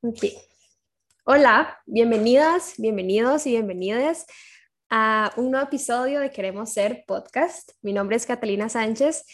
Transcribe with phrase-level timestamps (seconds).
[0.00, 0.38] Okay.
[1.24, 4.26] Hola, bienvenidas, bienvenidos y bienvenidas
[4.90, 7.72] a un nuevo episodio de Queremos Ser Podcast.
[7.82, 9.24] Mi nombre es Catalina Sánchez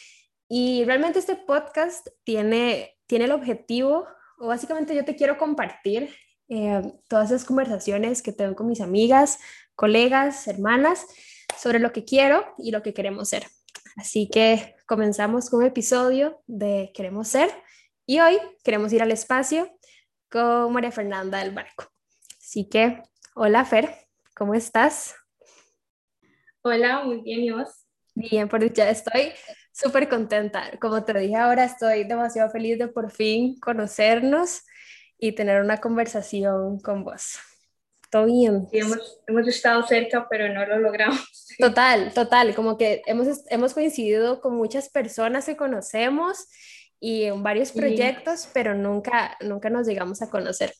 [0.48, 4.06] y realmente este podcast tiene, tiene el objetivo,
[4.38, 6.08] o básicamente yo te quiero compartir
[6.48, 9.40] eh, todas esas conversaciones que tengo con mis amigas,
[9.74, 11.06] colegas, hermanas,
[11.58, 13.44] sobre lo que quiero y lo que queremos ser.
[13.96, 17.50] Así que comenzamos con un episodio de Queremos Ser
[18.06, 19.70] y hoy queremos ir al espacio
[20.34, 21.84] con María Fernanda del Barco.
[22.40, 23.00] Así que,
[23.36, 23.88] hola Fer,
[24.34, 25.14] ¿cómo estás?
[26.62, 27.86] Hola, muy bien, ¿y vos?
[28.16, 29.30] Bien, por ya estoy
[29.72, 30.72] súper contenta.
[30.80, 34.62] Como te dije ahora, estoy demasiado feliz de por fin conocernos
[35.16, 37.38] y tener una conversación con vos.
[38.10, 38.66] ¿Todo bien?
[38.72, 41.46] Sí, hemos, hemos estado cerca, pero no lo logramos.
[41.60, 46.48] Total, total, como que hemos, hemos coincidido con muchas personas que conocemos
[47.00, 50.72] y en varios proyectos, pero nunca, nunca nos llegamos a conocer.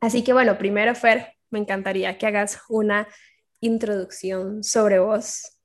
[0.00, 3.08] Así que bueno, primero Fer, me encantaría que hagas una
[3.60, 5.58] introducción sobre vos.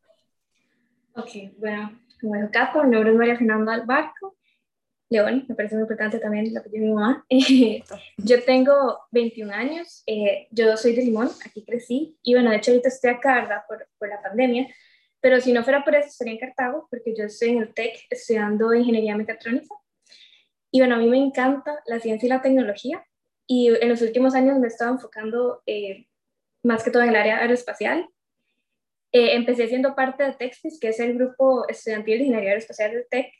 [1.15, 4.37] Ok, bueno, como dijo Capo, mi nombre es María Fernanda Albarco.
[5.09, 7.25] León, me parece muy importante también la apellido de mi mamá.
[8.17, 12.71] yo tengo 21 años, eh, yo soy de Limón, aquí crecí, y bueno, de hecho
[12.71, 13.63] ahorita estoy acá, ¿verdad?
[13.67, 14.67] Por, por la pandemia,
[15.21, 18.07] pero si no fuera por eso estaría en Cartago, porque yo estoy en el TEC
[18.09, 19.75] estudiando ingeniería mecatrónica.
[20.71, 23.03] Y bueno, a mí me encanta la ciencia y la tecnología,
[23.47, 26.05] y en los últimos años me he estado enfocando eh,
[26.63, 28.07] más que todo en el área aeroespacial.
[29.11, 33.07] Eh, empecé siendo parte de TECSPIS, que es el grupo estudiantil de ingeniería aeroespacial del
[33.09, 33.33] TEC,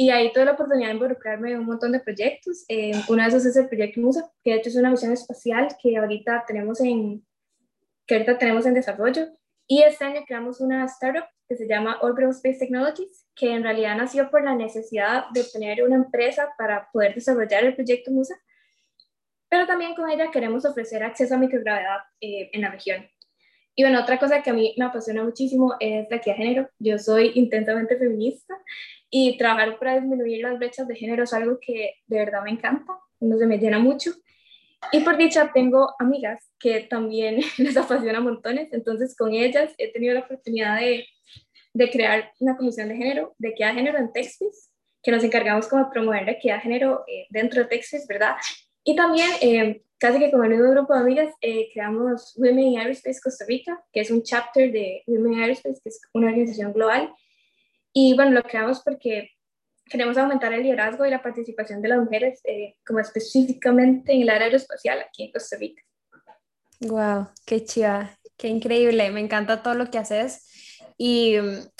[0.00, 2.64] y ahí tuve la oportunidad de involucrarme en un montón de proyectos.
[2.68, 5.66] Eh, uno de esos es el proyecto MUSA, que de hecho es una misión espacial
[5.82, 7.26] que ahorita tenemos en,
[8.06, 9.26] que ahorita tenemos en desarrollo.
[9.68, 13.96] Y este año creamos una startup que se llama Orbital Space Technologies, que en realidad
[13.96, 18.34] nació por la necesidad de tener una empresa para poder desarrollar el proyecto MUSA,
[19.50, 23.06] pero también con ella queremos ofrecer acceso a microgravedad eh, en la región.
[23.74, 26.70] Y bueno, otra cosa que a mí me apasiona muchísimo es la equidad de género.
[26.78, 28.54] Yo soy intensamente feminista
[29.10, 32.98] y trabajar para disminuir las brechas de género es algo que de verdad me encanta,
[33.20, 34.12] no se me llena mucho.
[34.92, 40.14] Y por dicha tengo amigas que también les apasiona montones, entonces con ellas he tenido
[40.14, 41.06] la oportunidad de,
[41.74, 44.70] de crear una comisión de género, de equidad de género en Texas,
[45.02, 48.36] que nos encargamos como de promover la equidad de género eh, dentro de Texas, ¿verdad?
[48.84, 52.78] Y también, eh, casi que con el mismo grupo de amigas, eh, creamos Women in
[52.78, 56.72] Aerospace Costa Rica, que es un chapter de Women in Aerospace, que es una organización
[56.72, 57.12] global,
[57.92, 59.30] y bueno, lo creamos porque
[59.88, 64.30] queremos aumentar el liderazgo y la participación de las mujeres, eh, como específicamente en el
[64.30, 65.82] área aeroespacial aquí en Costa Rica.
[66.80, 70.46] Wow, qué chiva, qué increíble, me encanta todo lo que haces
[70.96, 71.36] y,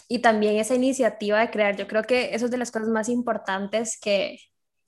[0.09, 3.09] y, también esa iniciativa de crear, yo creo que eso es de las cosas más
[3.09, 4.39] importantes que,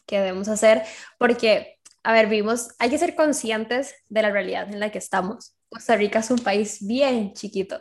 [0.06, 0.82] que debemos hacer,
[1.18, 5.56] porque, a ver, vimos, hay que ser conscientes de la realidad en la que estamos.
[5.68, 7.80] Costa Rica es un país bien chiquito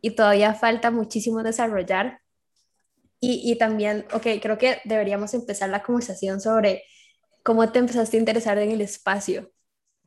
[0.00, 2.20] y todavía falta muchísimo desarrollar
[3.28, 6.84] y, también, ok, creo que deberíamos empezar la conversación sobre
[7.42, 9.50] cómo te empezaste a interesar en el espacio.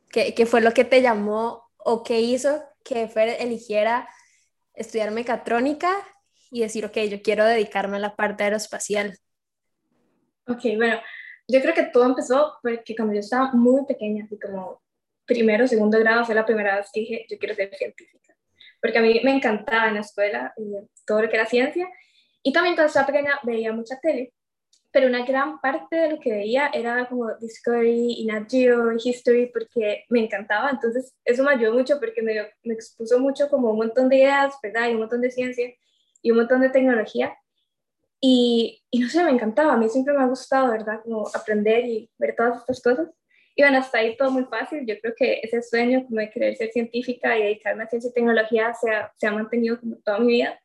[0.10, 4.08] ¿Qué, qué fue lo que te llamó o qué hizo que Fer eligiera
[4.74, 5.92] estudiar mecatrónica
[6.52, 9.18] y decir, ok, yo quiero dedicarme a la parte aeroespacial?
[10.48, 11.00] Ok, bueno,
[11.48, 14.82] yo creo que todo empezó porque cuando yo estaba muy pequeña, así como
[15.26, 18.36] primero, segundo grado, fue la primera vez que dije, yo quiero ser científica.
[18.82, 20.74] Porque a mí me encantaba en la escuela y
[21.06, 21.88] todo lo que era ciencia
[22.44, 24.34] y también cuando estaba pequeña veía mucha tele,
[24.92, 29.52] pero una gran parte de lo que veía era como Discovery y Nat Geo History
[29.54, 30.72] porque me encantaba.
[30.72, 32.34] Entonces eso me ayudó mucho porque me,
[32.64, 34.90] me expuso mucho como un montón de ideas, ¿verdad?
[34.90, 35.72] Y un montón de ciencia
[36.22, 37.38] y un montón de tecnología.
[38.22, 41.02] Y, y, no sé, me encantaba, a mí siempre me ha gustado, ¿verdad?
[41.04, 43.08] Como aprender y ver todas estas cosas.
[43.56, 44.86] Y bueno, hasta ahí todo muy fácil.
[44.86, 48.14] Yo creo que ese sueño como de querer ser científica y dedicarme a ciencia y
[48.14, 50.60] tecnología se ha, se ha mantenido como toda mi vida.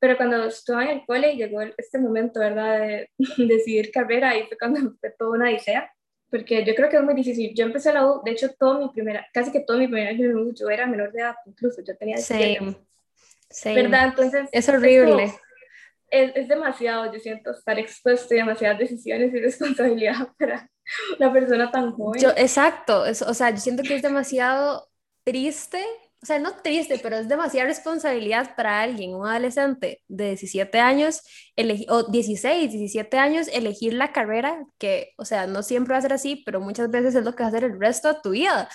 [0.00, 2.80] Pero cuando estuve en el cole llegó este momento, ¿verdad?,
[3.18, 5.92] de decidir carrera y fue cuando fue toda una idea,
[6.30, 7.54] porque yo creo que es muy difícil.
[7.54, 10.28] Yo empecé la U, de hecho, todo mi primera, casi que todo mi primer año
[10.28, 12.76] de U, yo era menor de edad, incluso, yo tenía 17.
[13.50, 14.08] Sí, ¿Verdad?
[14.08, 14.48] Entonces...
[14.52, 15.32] Es horrible.
[16.10, 20.70] Es, es, demasiado, yo siento, estar expuesto a demasiadas decisiones y responsabilidad para
[21.18, 22.20] una persona tan joven.
[22.20, 24.88] Yo, exacto, es, o sea, yo siento que es demasiado
[25.24, 25.82] triste
[26.20, 31.22] o sea, no triste, pero es demasiada responsabilidad para alguien, un adolescente de 17 años,
[31.88, 36.12] o 16, 17 años, elegir la carrera que, o sea, no siempre va a ser
[36.12, 38.68] así, pero muchas veces es lo que va a hacer el resto de tu vida.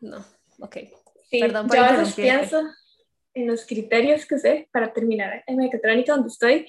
[0.00, 0.24] No,
[0.60, 0.76] ok.
[1.30, 2.62] Perdón por yo a veces pienso
[3.34, 6.66] en los criterios que sé para terminar en mecatrónica donde estoy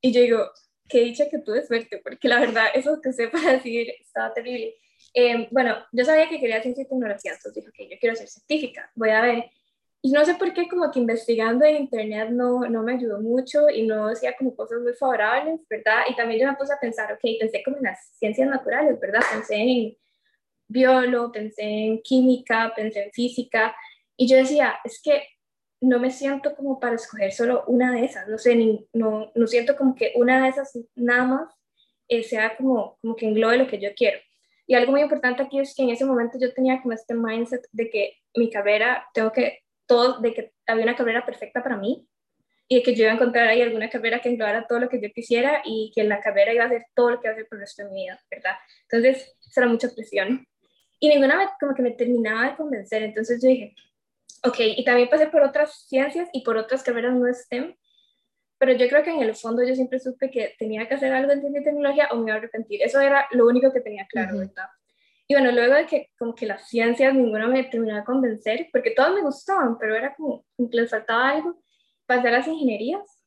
[0.00, 0.50] y yo digo,
[0.88, 4.76] qué dicha que tuve suerte, porque la verdad, eso que sé para decir estaba terrible.
[5.14, 8.28] Eh, bueno, yo sabía que quería ciencia y tecnología, entonces dije, ok, yo quiero ser
[8.28, 9.44] científica, voy a ver.
[10.00, 13.68] Y no sé por qué, como que investigando en internet no, no me ayudó mucho
[13.68, 16.02] y no hacía como cosas muy favorables, ¿verdad?
[16.08, 19.20] Y también yo me puse a pensar, ok, pensé como en las ciencias naturales, ¿verdad?
[19.32, 19.96] Pensé en
[20.68, 23.74] biólogo, pensé en química, pensé en física,
[24.16, 25.22] y yo decía, es que
[25.80, 29.46] no me siento como para escoger solo una de esas, no sé, ni, no, no
[29.46, 31.54] siento como que una de esas nada más
[32.08, 34.18] eh, sea como, como que englobe lo que yo quiero.
[34.68, 37.66] Y algo muy importante aquí es que en ese momento yo tenía como este mindset
[37.72, 42.06] de que mi carrera, tengo que, todo, de que había una carrera perfecta para mí
[42.68, 45.00] y de que yo iba a encontrar ahí alguna carrera que englobara todo lo que
[45.00, 47.56] yo quisiera y que la carrera iba a hacer todo lo que iba a por
[47.56, 48.56] el resto de mi vida, ¿verdad?
[48.82, 50.46] Entonces, eso era mucha presión.
[51.00, 53.74] Y ninguna me, como que me terminaba de convencer, entonces yo dije,
[54.44, 57.74] ok, y también pasé por otras ciencias y por otras carreras no STEM,
[58.58, 61.32] pero yo creo que en el fondo yo siempre supe que tenía que hacer algo
[61.32, 62.82] en ciencia y tecnología o me iba a arrepentir.
[62.82, 64.66] Eso era lo único que tenía claro, ¿verdad?
[65.28, 68.92] Y bueno, luego de que como que las ciencias ninguna me terminaba de convencer, porque
[68.92, 71.62] todas me gustaban, pero era como, que les faltaba algo,
[72.06, 73.24] pasé a las ingenierías.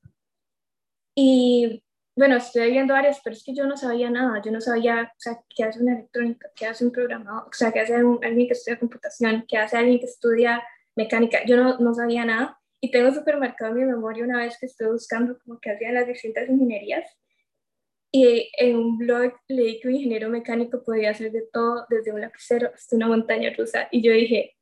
[1.15, 1.83] Y
[2.15, 5.19] bueno, estoy viendo áreas, pero es que yo no sabía nada, yo no sabía, o
[5.19, 8.53] sea, qué hace una electrónica, qué hace un programador, o sea, qué hace alguien que
[8.53, 10.63] estudia computación, qué hace alguien que estudia
[10.95, 12.60] mecánica, yo no, no sabía nada.
[12.81, 15.93] Y tengo súper marcado en mi memoria una vez que estuve buscando como que hacían
[15.93, 17.05] las distintas ingenierías.
[18.11, 22.19] Y en un blog leí que un ingeniero mecánico podía hacer de todo, desde un
[22.19, 23.87] lapicero hasta una montaña rusa.
[23.91, 24.57] Y yo dije,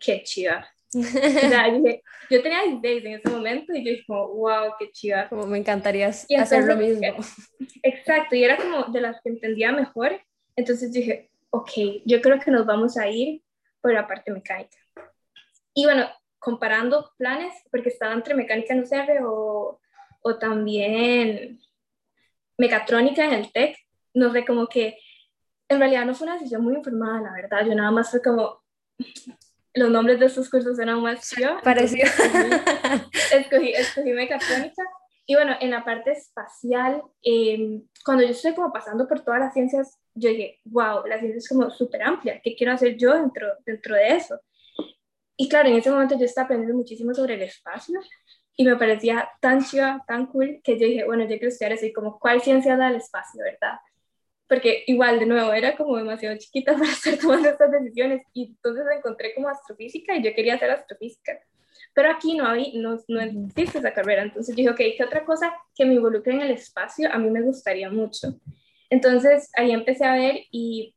[0.00, 0.68] qué chiva.
[0.92, 5.28] o sea, dije, yo tenía 16 en ese momento y yo dije, wow, qué chiva.
[5.28, 7.06] Como me encantaría hacer lo mismo.
[7.84, 10.20] Exacto, y era como de las que entendía mejor.
[10.56, 11.70] Entonces dije, ok,
[12.04, 13.42] yo creo que nos vamos a ir
[13.80, 14.76] por la parte mecánica.
[15.72, 16.06] Y bueno,
[16.40, 19.80] comparando planes, porque estaba entre mecánica en UCR o,
[20.22, 21.60] o también
[22.58, 23.76] mecatrónica en el TEC,
[24.14, 24.98] no sé, como que
[25.68, 28.60] en realidad no fue una decisión muy informada, la verdad, yo nada más fue como,
[29.74, 31.58] los nombres de estos cursos eran más yo.
[31.62, 32.04] Pareció.
[33.32, 34.82] Escogí, escogí, mecatrónica.
[35.26, 39.52] Y bueno, en la parte espacial, em, cuando yo estoy como pasando por todas las
[39.52, 43.46] ciencias, yo dije, wow, la ciencia es como súper amplia, ¿qué quiero hacer yo dentro,
[43.64, 44.40] dentro de eso?
[45.40, 47.98] Y claro, en ese momento yo estaba aprendiendo muchísimo sobre el espacio
[48.58, 51.94] y me parecía tan chiva, tan cool, que yo dije, bueno, yo quiero estudiar así,
[51.94, 53.78] como cuál ciencia da el espacio, ¿verdad?
[54.46, 58.84] Porque igual, de nuevo, era como demasiado chiquita para estar tomando estas decisiones y entonces
[58.94, 61.40] encontré como astrofísica y yo quería hacer astrofísica.
[61.94, 65.54] Pero aquí no, hay, no, no existe esa carrera, entonces dije, ok, ¿qué otra cosa
[65.74, 68.38] que me involucre en el espacio a mí me gustaría mucho?
[68.90, 70.94] Entonces ahí empecé a ver y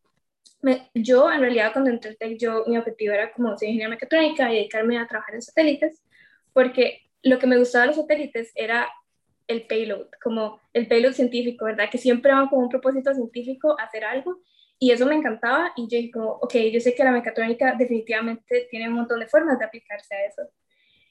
[0.93, 4.57] yo en realidad cuando entré Tech, yo mi objetivo era como ser ingeniera mecatrónica y
[4.57, 6.01] dedicarme a trabajar en satélites,
[6.53, 8.89] porque lo que me gustaba de los satélites era
[9.47, 11.89] el payload, como el payload científico, ¿verdad?
[11.91, 14.39] Que siempre van con un propósito científico hacer algo
[14.79, 18.67] y eso me encantaba y yo dije como, ok, yo sé que la mecatrónica definitivamente
[18.69, 20.41] tiene un montón de formas de aplicarse a eso.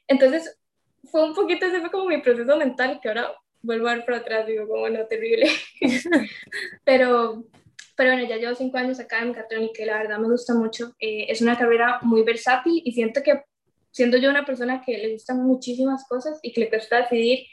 [0.07, 0.59] Entonces,
[1.05, 3.33] fue un poquito, ese fue como mi proceso mental, que ahora
[3.63, 5.49] vuelvo a ver para atrás, digo, como no, terrible.
[6.85, 7.45] Pero
[7.95, 10.95] pero bueno, ya llevo cinco años acá en mecatrónica y la verdad me gusta mucho.
[10.99, 13.43] Eh, es una carrera muy versátil y siento que
[13.91, 17.47] siendo yo una persona que le gustan muchísimas cosas y que le cuesta decidir,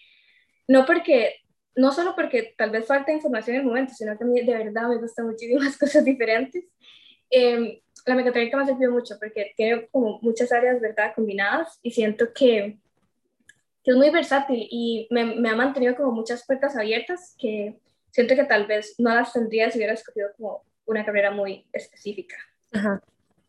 [0.68, 1.36] no porque,
[1.76, 4.58] no solo porque tal vez falta información en el momento, sino que a mí de
[4.58, 6.66] verdad me gustan muchísimas cosas diferentes.
[7.30, 11.92] Eh, la mecatrónica me ha servido mucho porque tiene como muchas áreas, ¿verdad?, combinadas y
[11.92, 12.80] siento que,
[13.84, 17.80] que es muy versátil y me, me, ha mantenido como muchas puertas abiertas que
[18.12, 22.36] siento que tal vez no las tendría si hubiera escogido como una carrera muy específica.
[22.74, 23.02] Ajá,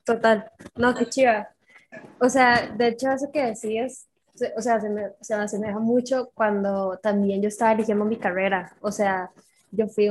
[0.05, 0.51] total.
[0.77, 1.51] No, qué chiva.
[2.21, 4.07] O sea, de hecho, eso que decías,
[4.57, 8.77] o sea, se me, se me asemeja mucho cuando también yo estaba eligiendo mi carrera.
[8.81, 9.31] O sea,
[9.71, 10.09] yo fui,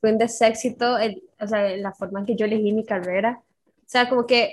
[0.00, 3.40] fui un deséxito, el, o sea, la forma en que yo elegí mi carrera.
[3.66, 4.52] O sea, como que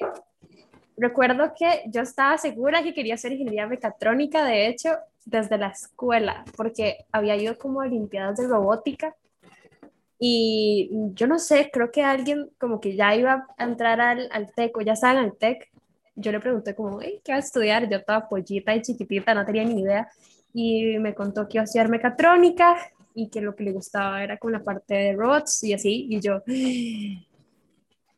[0.97, 4.97] recuerdo que yo estaba segura que quería hacer ingeniería mecatrónica, de hecho,
[5.29, 9.15] desde la escuela, porque había ido como a Olimpiadas de Robótica
[10.19, 14.53] y yo no sé, creo que alguien como que ya iba a entrar al, al
[14.53, 15.69] TEC o ya estaba en el TEC.
[16.15, 17.89] Yo le pregunté como, ¿qué vas a estudiar?
[17.89, 20.09] Yo estaba pollita y chiquitita, no tenía ni idea.
[20.53, 22.75] Y me contó que iba a estudiar mecatrónica
[23.15, 26.07] y que lo que le gustaba era con la parte de robots y así.
[26.09, 26.41] Y yo,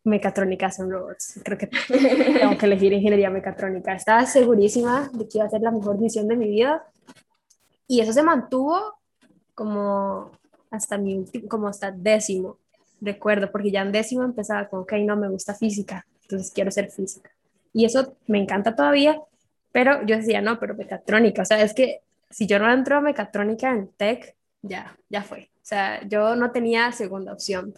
[0.04, 1.40] mecatrónica en robots.
[1.44, 3.94] Creo que tengo que elegir ingeniería mecatrónica.
[3.94, 6.84] Estaba segurísima de que iba a ser la mejor decisión de mi vida.
[7.92, 9.02] Y eso se mantuvo
[9.54, 10.32] como
[10.70, 12.58] hasta mi último, como hasta décimo,
[13.02, 16.90] recuerdo, porque ya en décimo empezaba con, ok, no me gusta física, entonces quiero ser
[16.90, 17.30] física.
[17.74, 19.22] Y eso me encanta todavía,
[19.74, 23.02] pero yo decía, no, pero mecatrónica, o sea, es que si yo no entro a
[23.02, 25.50] mecatrónica en tech, ya, ya fue.
[25.58, 27.74] O sea, yo no tenía segunda opción.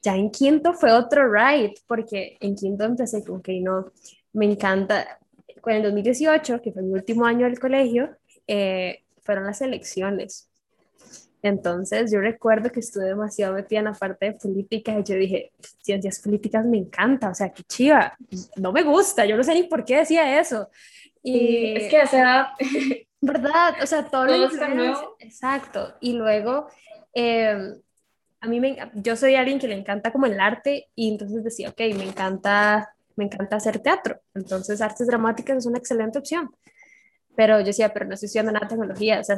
[0.00, 3.90] ya en quinto fue otro ride, porque en quinto empecé con que no,
[4.32, 5.18] me encanta,
[5.60, 10.48] con el 2018, que fue mi último año del colegio, eh, fueron las elecciones.
[11.42, 15.52] Entonces yo recuerdo que estuve demasiado metida en la parte de política y yo dije,
[15.82, 18.16] ciencias políticas me encanta, o sea, qué chiva,
[18.56, 20.70] no me gusta, yo no sé ni por qué decía eso.
[21.22, 22.54] Y es que a esa
[23.24, 23.74] ¿verdad?
[23.82, 25.16] O sea, todo, lo nuevo.
[25.18, 25.94] Exacto.
[26.00, 26.68] Y luego,
[27.12, 27.80] em,
[28.40, 31.70] a mí me, yo soy alguien que le encanta como el arte y entonces decía,
[31.70, 34.20] ok, me encanta, me encanta hacer teatro.
[34.34, 36.50] Entonces, artes dramáticas es una excelente opción.
[37.36, 39.36] Pero yo decía, pero no estoy estudiando nada de tecnología, o sea,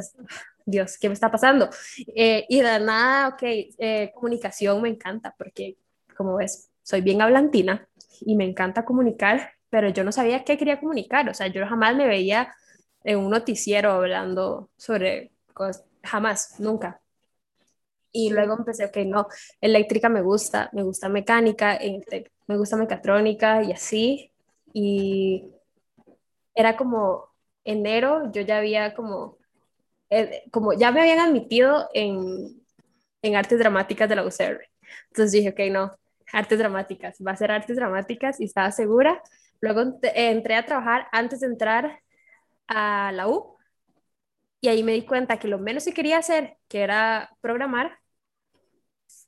[0.65, 1.69] Dios, ¿qué me está pasando?
[2.15, 5.77] Eh, y de nada, ok, eh, comunicación me encanta porque,
[6.15, 7.87] como ves, soy bien hablantina
[8.21, 11.95] y me encanta comunicar, pero yo no sabía qué quería comunicar, o sea, yo jamás
[11.95, 12.53] me veía
[13.03, 17.01] en un noticiero hablando sobre cosas, jamás, nunca.
[18.11, 19.27] Y luego empecé, ok, no,
[19.61, 21.77] eléctrica me gusta, me gusta mecánica,
[22.47, 24.31] me gusta mecatrónica y así.
[24.73, 25.45] Y
[26.55, 27.26] era como
[27.67, 29.37] enero, yo ya había como,
[30.09, 32.61] eh, como ya me habían admitido en,
[33.21, 34.61] en artes dramáticas de la UCR.
[35.09, 35.97] Entonces dije, ok, no,
[36.33, 39.21] artes dramáticas, va a ser artes dramáticas y estaba segura.
[39.61, 42.01] Luego entré a trabajar antes de entrar
[42.67, 43.57] a la U
[44.61, 47.99] y ahí me di cuenta que lo menos que quería hacer, que era programar,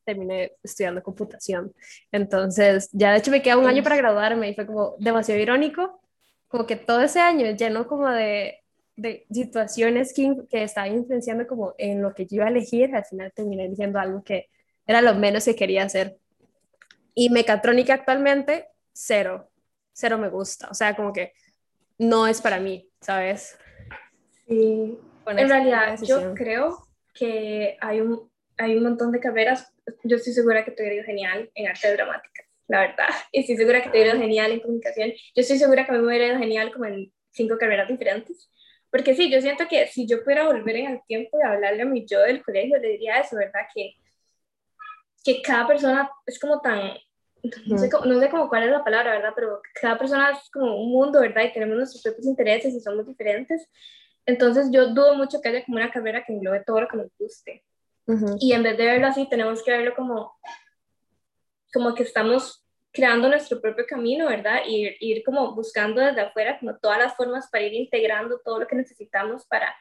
[0.04, 1.72] terminé estudiando computación.
[2.12, 5.99] Entonces, ya de hecho me queda un año para graduarme y fue como demasiado irónico,
[6.50, 8.60] como que todo ese año lleno como de,
[8.98, 13.06] de situaciones que, que estaban influenciando como en lo que yo iba a elegir, al
[13.06, 14.50] final terminé diciendo algo que
[14.86, 16.18] era lo menos que quería hacer.
[17.14, 19.50] Y mecatrónica actualmente, cero,
[19.94, 21.34] cero me gusta, o sea, como que
[21.98, 23.58] no es para mí, ¿sabes?
[24.48, 29.72] Sí, en realidad yo creo que hay un, hay un montón de carreras,
[30.04, 33.58] yo estoy segura que te hubiera ido genial en arte dramática, la verdad, y estoy
[33.58, 36.38] segura que te hubiera ido genial en comunicación, yo estoy segura que me hubiera ido
[36.38, 38.50] genial como en cinco carreras diferentes,
[38.90, 41.86] porque sí, yo siento que si yo pudiera volver en el tiempo y hablarle a
[41.86, 43.62] mi yo del colegio, le diría eso, ¿verdad?
[43.74, 43.96] Que,
[45.24, 46.94] que cada persona es como tan
[47.68, 49.32] no sé, cómo, no sé cómo cuál es la palabra, ¿verdad?
[49.36, 51.44] Pero cada persona es como un mundo, ¿verdad?
[51.44, 53.68] Y tenemos nuestros propios intereses y somos diferentes.
[54.26, 57.08] Entonces yo dudo mucho que haya como una carrera que englobe todo lo que nos
[57.18, 57.64] guste.
[58.40, 60.34] Y en vez de verlo así, tenemos que verlo como,
[61.74, 64.62] como que estamos creando nuestro propio camino, ¿verdad?
[64.68, 68.68] Y ir como buscando desde afuera como todas las formas para ir integrando todo lo
[68.68, 69.76] que necesitamos para,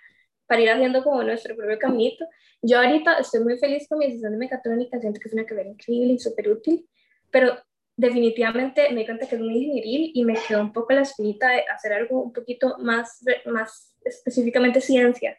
[0.46, 2.26] para ir haciendo como nuestro propio camino.
[2.60, 5.70] Yo ahorita estoy muy feliz con mi decisión de mecatrónica, siento que es una carrera
[5.70, 6.86] increíble y súper útil
[7.30, 7.58] pero
[7.96, 11.48] definitivamente me di cuenta que es muy ingenieril y me quedó un poco la espinita
[11.48, 15.36] de hacer algo un poquito más, más específicamente ciencia,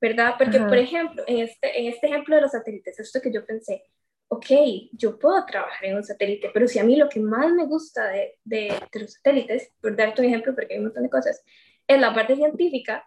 [0.00, 0.34] ¿verdad?
[0.38, 3.84] Porque, por ejemplo, en este, en este ejemplo de los satélites, esto que yo pensé,
[4.28, 4.46] ok,
[4.92, 8.08] yo puedo trabajar en un satélite, pero si a mí lo que más me gusta
[8.08, 11.42] de, de, de los satélites, por darte un ejemplo, porque hay un montón de cosas,
[11.86, 13.06] es la parte científica,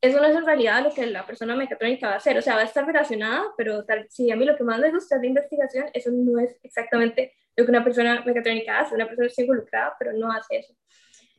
[0.00, 2.56] eso no es en realidad lo que la persona mecatrónica va a hacer, o sea,
[2.56, 5.22] va a estar relacionada, pero tal, si a mí lo que más me gusta es
[5.22, 9.42] la investigación, eso no es exactamente lo que una persona mecatrónica hace, una persona está
[9.42, 10.74] involucrada, pero no hace eso.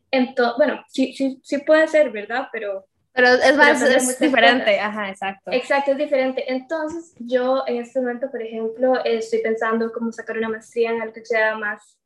[0.10, 2.48] Entonces, bueno, sí, sí, sí puede ser, ¿verdad?
[2.52, 2.88] Pero...
[3.16, 5.52] Pero es más, es diferente, ajá, exacto.
[5.54, 6.44] Exacto, es diferente.
[6.52, 11.14] Entonces, yo en este momento, por ejemplo, estoy pensando cómo sacar una maestría en algo
[11.14, 11.98] que sea más,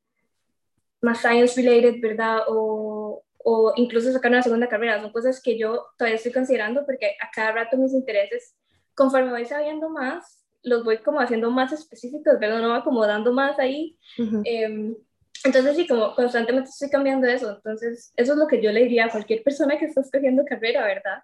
[1.01, 2.41] más science related, ¿verdad?
[2.47, 5.01] O, o incluso sacar una segunda carrera.
[5.01, 8.55] Son cosas que yo todavía estoy considerando porque a cada rato mis intereses,
[8.93, 13.97] conforme voy sabiendo más, los voy como haciendo más específicos, pero no acomodando más ahí.
[14.43, 14.95] Em,
[15.43, 17.55] entonces sí, como constantemente estoy cambiando eso.
[17.55, 20.86] Entonces, eso es lo que yo le diría a cualquier persona que está escogiendo carrera,
[20.86, 21.24] ¿verdad?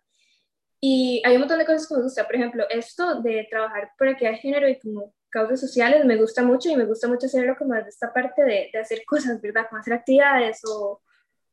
[0.79, 2.25] Y hay un montón de cosas que me gusta.
[2.25, 6.43] Por ejemplo, esto de trabajar por equidad de género y como causas sociales me gusta
[6.43, 9.67] mucho y me gusta mucho hacerlo como desde esta parte de, de hacer cosas, ¿verdad?
[9.69, 11.01] Como hacer actividades o,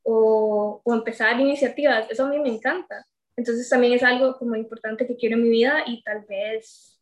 [0.05, 2.11] o, o, empezar iniciativas.
[2.11, 3.07] Eso a mí me encanta.
[3.37, 7.01] Entonces también es algo como importante que quiero en mi vida y tal vez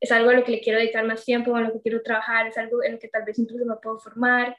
[0.00, 2.46] es algo a lo que le quiero dedicar más tiempo, a lo que quiero trabajar,
[2.46, 4.56] es algo en lo que tal vez incluso me puedo formar.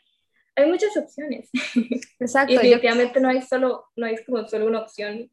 [0.59, 1.49] Hay muchas opciones.
[2.19, 2.53] Exacto.
[2.53, 5.31] y definitivamente no hay solo, no hay como solo una opción.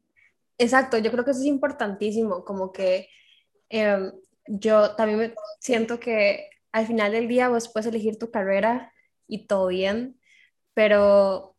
[0.57, 3.09] Exacto, yo creo que eso es importantísimo, como que
[3.69, 4.11] em,
[4.47, 8.93] yo también siento que al final del día vos puedes elegir tu carrera
[9.27, 10.19] y todo bien,
[10.73, 11.55] pero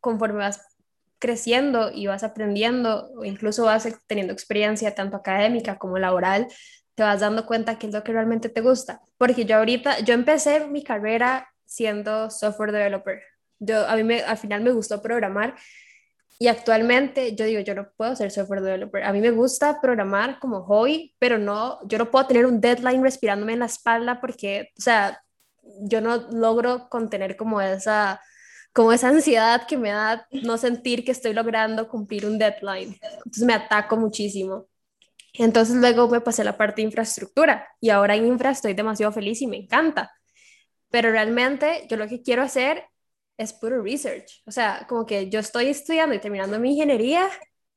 [0.00, 0.76] conforme vas
[1.18, 6.48] creciendo y vas aprendiendo, o incluso vas teniendo experiencia tanto académica como laboral,
[6.94, 9.00] te vas dando cuenta qué es lo que realmente te gusta.
[9.18, 13.22] Porque yo ahorita, yo empecé mi carrera siendo software developer.
[13.60, 15.54] Yo, a mí me, al final me gustó programar
[16.38, 19.04] y actualmente yo digo, yo no puedo ser software developer.
[19.04, 23.02] A mí me gusta programar como hobby, pero no, yo no puedo tener un deadline
[23.02, 25.22] respirándome en la espalda porque, o sea,
[25.82, 28.20] yo no logro contener como esa,
[28.72, 32.98] como esa ansiedad que me da no sentir que estoy logrando cumplir un deadline.
[33.02, 34.66] Entonces me ataco muchísimo.
[35.34, 39.12] Entonces luego me pasé a la parte de infraestructura y ahora en infra estoy demasiado
[39.12, 40.10] feliz y me encanta.
[40.90, 42.84] Pero realmente yo lo que quiero hacer
[43.38, 44.42] es puro research.
[44.46, 47.28] O sea, como que yo estoy estudiando y terminando mi ingeniería,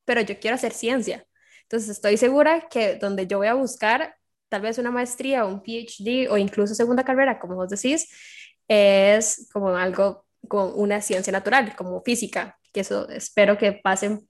[0.06, 1.26] pero yo quiero hacer ciencia.
[1.64, 4.16] Entonces estoy segura que donde yo voy a buscar
[4.50, 8.08] tal vez una maestría o un PhD o incluso segunda carrera, como vos decís,
[8.68, 14.28] es como algo con una ciencia natural, como física, que eso espero que pasen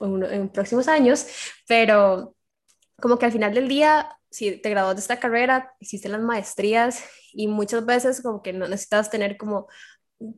[0.00, 1.26] en, en próximos años,
[1.66, 2.35] pero
[3.00, 7.04] como que al final del día, si te graduas de esta carrera, hiciste las maestrías
[7.32, 9.68] y muchas veces como que no necesitas tener como,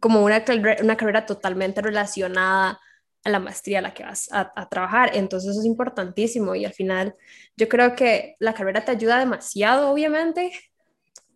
[0.00, 0.44] como una,
[0.82, 2.80] una carrera totalmente relacionada
[3.24, 5.10] a la maestría a la que vas a, a, trabajar.
[5.14, 7.14] Entonces eso es importantísimo y al final
[7.56, 10.52] yo creo que la carrera te ayuda demasiado, obviamente,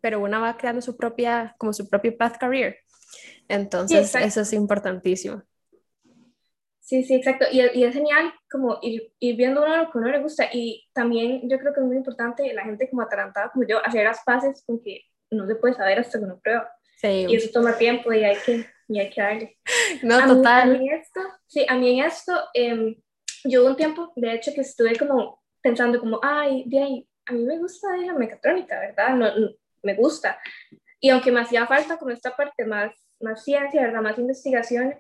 [0.01, 2.79] pero una va creando su propia, como su propio path career.
[3.49, 5.43] Entonces eso es importantísimo.
[6.93, 7.47] Sí, sí, exacto.
[7.51, 10.51] Y, y es genial como ir, ir, viendo uno lo que uno le gusta.
[10.53, 14.05] Y también yo creo que es muy importante la gente como atarantada como yo, hacer
[14.05, 16.71] las paces con que no se puede saber hasta que uno prueba.
[16.99, 17.25] Sí.
[17.31, 19.59] Y eso toma tiempo y hay que, y hay que darle.
[20.03, 20.73] No, a total.
[20.73, 22.99] Mí, a mí esto, sí, a mí en esto, eh,
[23.45, 27.33] yo hubo un tiempo, de hecho, que estuve como pensando como, ay, de ahí, a
[27.33, 29.15] mí me gusta la mecatrónica, ¿verdad?
[29.15, 29.49] No, no,
[29.83, 30.39] me gusta.
[31.01, 34.03] Y aunque me hacía falta como esta parte más, más ciencia, ¿verdad?
[34.03, 34.95] Más investigación,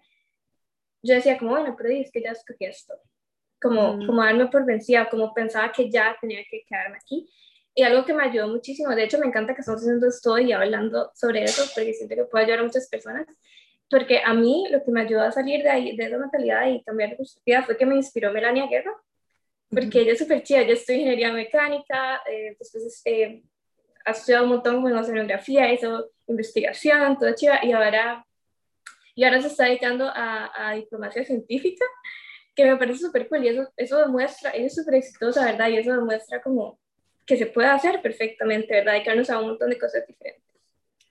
[1.02, 2.94] yo decía como, bueno, pero es que ya escogí esto.
[3.60, 4.06] Como, mm.
[4.06, 7.28] como darme por vencida, como pensaba que ya tenía que quedarme aquí.
[7.74, 10.52] Y algo que me ayudó muchísimo, de hecho me encanta que estamos haciendo esto y
[10.52, 13.26] hablando sobre eso, porque siento que puede ayudar a muchas personas,
[13.88, 16.82] porque a mí lo que me ayudó a salir de ahí, de esa mentalidad y
[16.82, 18.92] cambiar de perspectiva fue que me inspiró Melania Guerra,
[19.70, 23.42] porque ella es súper chida, yo estoy ingeniería mecánica, eh, después eh,
[24.04, 28.26] ha estudiado un montón en oceanografía, hizo investigación, todo chida, y ahora
[29.14, 31.84] y ahora se está dedicando a, a diplomacia científica,
[32.54, 35.68] que me parece súper cool y eso, eso demuestra, ella es súper exitosa, ¿verdad?
[35.68, 36.78] Y eso demuestra como
[37.26, 38.96] que se puede hacer perfectamente, ¿verdad?
[38.96, 40.42] Y que nos a un montón de cosas diferentes.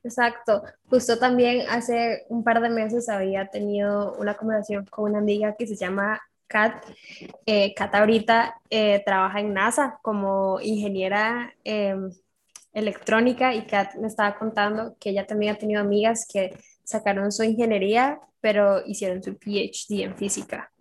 [0.04, 0.64] Exacto.
[0.90, 5.68] Justo también hace un par de meses había tenido una conversación con una amiga que
[5.68, 6.84] se llama Kat.
[7.46, 11.96] Eh, Kat ahorita eh, trabaja en NASA como ingeniera eh,
[12.74, 16.58] electrónica y Kat me estaba contando que ella también ha tenido amigas que
[16.92, 20.72] sacaron su ingeniería, pero hicieron su PhD en física.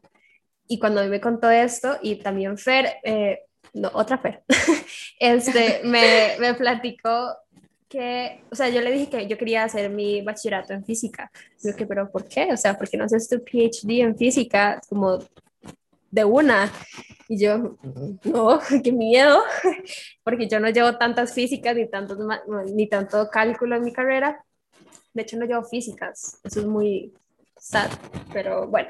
[0.67, 3.41] Y cuando me contó esto, y también Fer, eh,
[3.75, 4.43] no, otra Fer,
[5.21, 7.37] este, me, me platicó
[7.91, 11.31] que, o sea, yo le dije que yo quería hacer mi bachillerato en física.
[11.63, 12.53] Yo que, pero ¿por qué?
[12.53, 15.19] O sea, ¿por qué no haces tu PhD en física como
[16.11, 16.73] de una?
[17.29, 17.77] Y yo,
[18.25, 19.43] no, qué miedo,
[20.23, 22.19] porque yo no llevo tantas físicas ni, tantos,
[22.73, 24.45] ni tanto cálculo en mi carrera.
[25.13, 26.39] De hecho, no llevo físicas.
[26.45, 27.13] Eso es muy
[27.61, 27.91] sad,
[28.33, 28.89] pero bueno.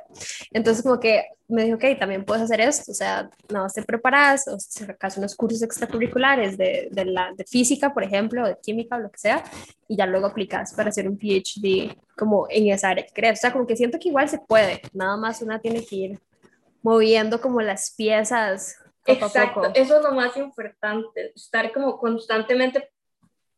[0.52, 2.92] Entonces, como que me dijo, ok, también puedes hacer esto.
[2.92, 7.44] O sea, no te preparas, o si acaso unos cursos extracurriculares de, de, la, de
[7.44, 9.44] física, por ejemplo, o de química, o lo que sea,
[9.88, 13.40] y ya luego aplicas para hacer un PhD como en esa área que crees.
[13.40, 14.80] O sea, como que siento que igual se puede.
[14.92, 16.20] Nada más una tiene que ir
[16.82, 18.76] moviendo como las piezas.
[19.04, 19.80] Poco Exacto, a poco.
[19.80, 22.90] eso es lo más importante, estar como constantemente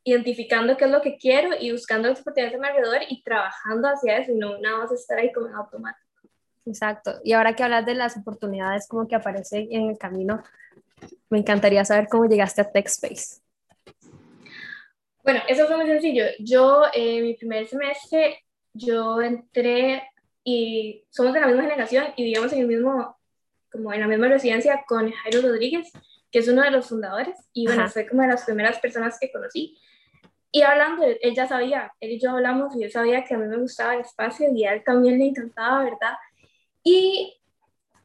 [0.04, 3.88] identificando qué es lo que quiero y buscando las oportunidades a mi alrededor y trabajando
[3.88, 6.06] hacia eso y no nada más estar ahí como en automático.
[6.66, 7.20] Exacto.
[7.24, 10.42] Y ahora que hablas de las oportunidades como que aparecen en el camino,
[11.30, 13.40] me encantaría saber cómo llegaste a TechSpace.
[15.24, 16.24] Bueno, eso fue muy sencillo.
[16.40, 20.02] Yo, eh, mi primer semestre, yo entré
[20.44, 23.16] y somos de la misma generación y vivíamos en el mismo,
[23.70, 25.92] como en la misma residencia con Jairo Rodríguez,
[26.30, 29.30] que es uno de los fundadores, y bueno, fue como de las primeras personas que
[29.30, 29.78] conocí.
[30.54, 33.48] Y hablando, él ya sabía, él y yo hablamos y él sabía que a mí
[33.48, 36.12] me gustaba el espacio y a él también le encantaba, ¿verdad?
[36.84, 37.40] Y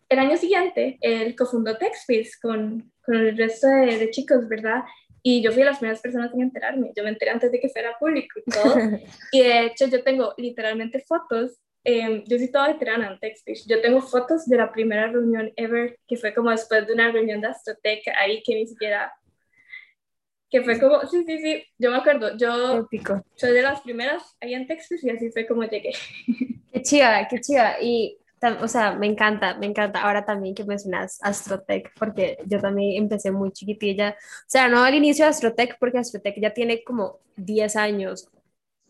[0.08, 4.84] el año siguiente, él cofundó TechSpace con, con el resto de, de, chicos, ¿verdad?
[5.22, 6.94] Y yo fui las primeras personas en enterarme.
[6.96, 8.76] Yo me enteré antes de que fuera público y todo.
[9.34, 11.60] y de hecho, yo tengo literalmente fotos.
[11.84, 13.64] Eh, yo soy toda veterana en TechSpace.
[13.68, 17.42] Yo tengo fotos de la primera reunión ever, que fue como después de una reunión
[17.42, 19.12] de Astrotech, ahí que ni siquiera
[20.50, 23.24] que fue como, sí, sí, sí, yo me acuerdo, yo Épico.
[23.36, 25.92] soy de las primeras ahí en Texas y así fue como llegué.
[26.72, 28.20] Qué chiva, qué chiva, y,
[28.62, 33.32] o sea, me encanta, me encanta, ahora también que mencionas Astrotech, porque yo también empecé
[33.32, 37.76] muy chiquitilla, o sea, no al inicio de Astrotech, porque Astrotech ya tiene como 10
[37.78, 38.30] años,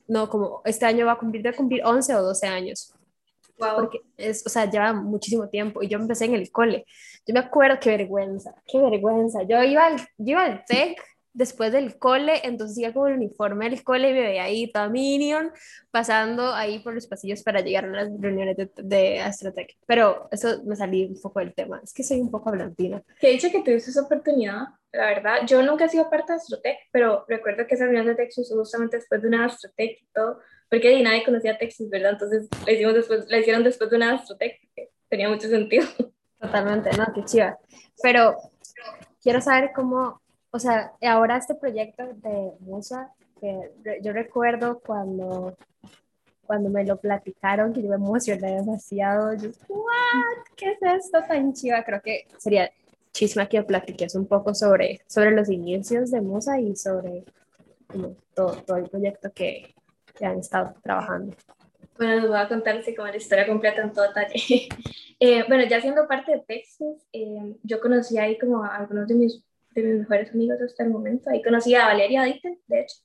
[0.08, 2.93] no, como este año va a cumplir, de cumplir 11 o 12 años.
[3.58, 3.76] Wow.
[3.76, 6.86] Porque es, o sea, lleva muchísimo tiempo y yo empecé en el cole.
[7.26, 9.43] Yo me acuerdo, qué vergüenza, qué vergüenza.
[9.43, 11.02] Yo iba al, yo iba al TEC
[11.38, 14.89] después del cole, entonces iba con el uniforme del cole y me veía ahí toda
[14.89, 15.52] Minion
[15.91, 19.78] pasando ahí por los pasillos para llegar a las reuniones de, de Astrotech.
[19.86, 23.04] Pero eso me salí un poco del tema, es que soy un poco hablantina.
[23.19, 26.78] Que dicho que tuviste esa oportunidad, la verdad, yo nunca he sido parte de Astrotech,
[26.91, 30.39] pero recuerdo que esa reunión de Texas justamente después de una Astrotech y todo,
[30.71, 32.13] porque nadie conocía a Texas, ¿verdad?
[32.13, 35.86] Entonces la, hicimos después, la hicieron después de una Astrotech, que tenía mucho sentido.
[36.39, 37.60] Totalmente, no, qué chiva.
[38.02, 38.36] Pero
[39.21, 40.21] quiero saber cómo
[40.58, 45.56] o sea, ahora este proyecto de Musa, que yo recuerdo cuando,
[46.48, 50.46] cuando me lo platicaron, que yo me emocioné demasiado, yo, ¿what?
[50.56, 51.84] ¿Qué es esto tan chiva?
[51.84, 52.72] Creo que sería
[53.13, 57.24] chisma que platiques un poco sobre, sobre los inicios de Musa y sobre
[58.34, 59.76] todo, todo el proyecto que,
[60.15, 61.36] que han estado trabajando.
[61.98, 64.70] Bueno, les voy a contar así como la historia completa en todo detalle.
[65.20, 69.15] Eh, bueno, ya siendo parte de Texas, eh, yo conocí ahí como a algunos de
[69.15, 69.43] mis
[69.82, 71.30] de mis mejores amigos hasta el momento.
[71.30, 72.98] Ahí conocí a Valeria Dite, de hecho.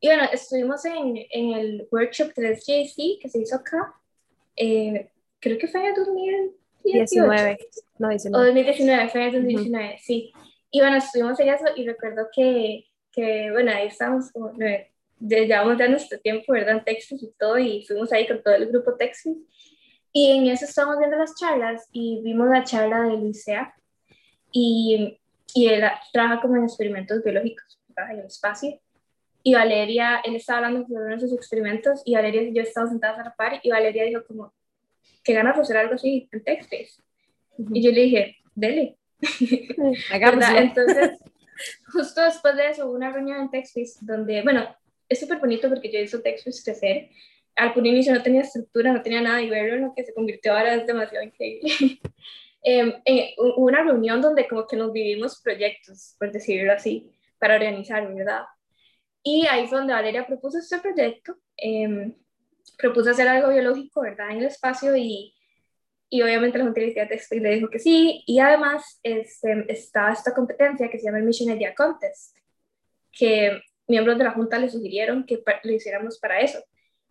[0.00, 3.94] Y bueno, estuvimos en, en el workshop 3JC que se hizo acá.
[4.56, 7.58] Eh, creo que fue en el 2019.
[7.98, 8.38] No, 19.
[8.38, 10.32] O 2019, fue en el 2019, sí.
[10.70, 14.52] Y bueno, estuvimos en eso y recuerdo que, que bueno, ahí estábamos como,
[15.18, 16.76] llevamos ya nuestro tiempo, ¿verdad?
[16.76, 19.34] En Texas y todo, y fuimos ahí con todo el grupo Texas.
[20.12, 23.74] Y en eso estábamos viendo las charlas y vimos la charla de Luisea.
[24.52, 25.18] Y
[25.54, 28.80] y él trabaja como en experimentos biológicos, trabaja en el espacio.
[29.42, 32.92] Y Valeria, él estaba hablando sobre uno de sus experimentos y Valeria y yo estábamos
[32.92, 34.52] sentadas a la par y Valeria dijo como,
[35.24, 37.02] ¿qué ganas de hacer algo así en Texas?
[37.72, 38.96] Y yo le dije, dele.
[40.12, 41.18] Entonces,
[41.92, 44.76] justo después de eso hubo una reunión en Texas donde, bueno,
[45.08, 47.08] es súper bonito porque yo hice Texas crecer.
[47.56, 50.52] Al inicio no tenía estructura, no tenía nada y verlo en lo que se convirtió
[50.52, 51.70] ahora es demasiado increíble.
[52.62, 58.12] Em, eh, una reunión donde como que nos vivimos proyectos, por decirlo así, para organizar,
[58.12, 58.42] ¿verdad?
[59.22, 62.14] Y ahí fue donde Valeria propuso este proyecto, eh,
[62.76, 64.30] propuso hacer algo biológico, ¿verdad?
[64.30, 65.34] En el espacio y,
[66.10, 70.88] y obviamente la Junta Textil le dijo que sí, y además este, está esta competencia
[70.90, 72.36] que se llama el Mission Idea Contest,
[73.12, 76.58] que miembros de la Junta le sugirieron que lo hiciéramos para eso.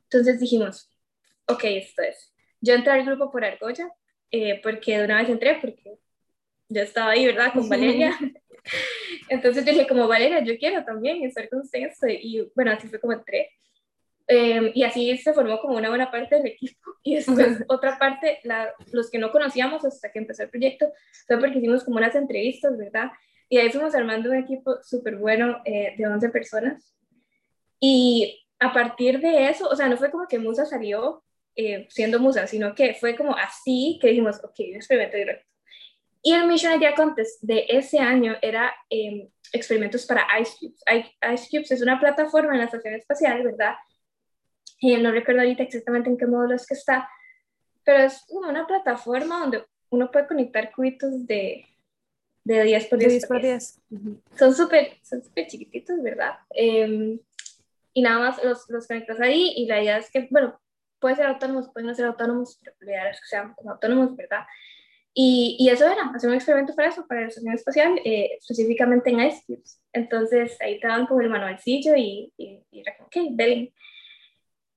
[0.03, 0.91] Entonces dijimos,
[1.47, 2.33] ok, esto es.
[2.61, 3.91] Yo entré al grupo por Argolla,
[4.31, 5.97] eh, porque de una vez entré, porque
[6.69, 7.53] yo estaba ahí, ¿verdad?
[7.53, 8.17] Con Valeria.
[9.29, 11.97] Entonces yo dije, como Valeria, yo quiero también estar con ustedes.
[12.21, 13.51] Y bueno, así fue como entré.
[14.27, 16.95] Em, y así se formó como una buena parte del equipo.
[17.03, 20.91] Y después otra parte, la, los que no conocíamos hasta que empezó el proyecto,
[21.25, 23.11] fue porque hicimos como unas entrevistas, ¿verdad?
[23.49, 26.93] Y ahí fuimos armando un equipo súper bueno eh, de 11 personas.
[27.79, 31.23] Y a partir de eso, o sea, no fue como que Musa salió
[31.59, 35.45] eh, siendo musa, sino que fue como así que dijimos, ok, un experimento directo.
[36.21, 40.83] Y el Mission Idea Contest de ese año era em, experimentos para Ice Cubes.
[41.33, 43.73] Ice Cubes es una plataforma en la estación espacial, ¿verdad?
[44.81, 47.09] Eh, no recuerdo ahorita exactamente en qué módulo es que está,
[47.83, 51.65] pero es como una plataforma donde uno puede conectar cubitos de,
[52.43, 53.11] de 10 por 10.
[53.13, 53.81] 10, por 10.
[54.37, 56.37] Son súper son super chiquititos, ¿verdad?
[56.51, 57.19] Em,
[57.93, 60.59] y nada más los, los conectas ahí y la idea es que, bueno,
[60.99, 64.45] puede ser autónomos, pueden no ser autónomos, pero la idea es que sean autónomos, ¿verdad?
[65.13, 69.09] Y, y, eso era, hacer un experimento para eso, para la estación espacial, eh, específicamente
[69.09, 69.43] en Ice.
[69.91, 73.73] Entonces ahí te daban como el manualcillo y, y, y era como, ok, ven.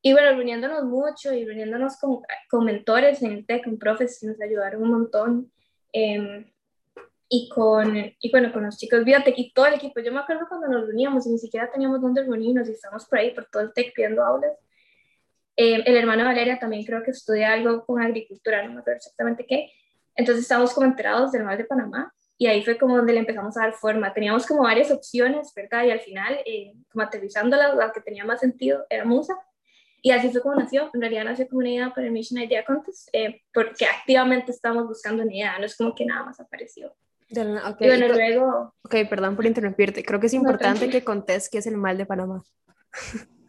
[0.03, 4.41] Y bueno, reuniéndonos mucho y reuniéndonos con, con mentores en el TEC, con profes nos
[4.41, 5.53] ayudaron un montón.
[5.93, 6.51] Eh,
[7.33, 10.01] y con, y bueno, con los chicos Biotech y todo el equipo.
[10.01, 13.21] Yo me acuerdo cuando nos reuníamos y ni siquiera teníamos dónde reunirnos y estábamos por
[13.21, 14.51] ahí, por todo el TEC pidiendo aulas.
[15.63, 19.45] Eh, el hermano Valeria también creo que estudia algo con agricultura, no me acuerdo exactamente
[19.47, 19.71] qué.
[20.15, 23.59] Entonces estábamos como enterados del mar de Panamá y ahí fue como donde le empezamos
[23.59, 24.15] a dar forma.
[24.15, 25.85] Teníamos como varias opciones, ¿verdad?
[25.85, 29.35] Y al final, eh, como aterrizándolas, la que tenía más sentido era Musa.
[30.01, 30.89] Y así fue como nació.
[30.95, 34.87] En realidad nació como una idea para el Mission Idea Contest, eh, porque activamente estamos
[34.87, 36.95] buscando una idea, no es como que nada más apareció.
[37.31, 37.87] Okay.
[37.87, 38.75] Y bueno, luego...
[38.81, 40.03] Ok, perdón por interrumpirte.
[40.03, 42.43] Creo que es importante que contes qué es el mal de Panamá.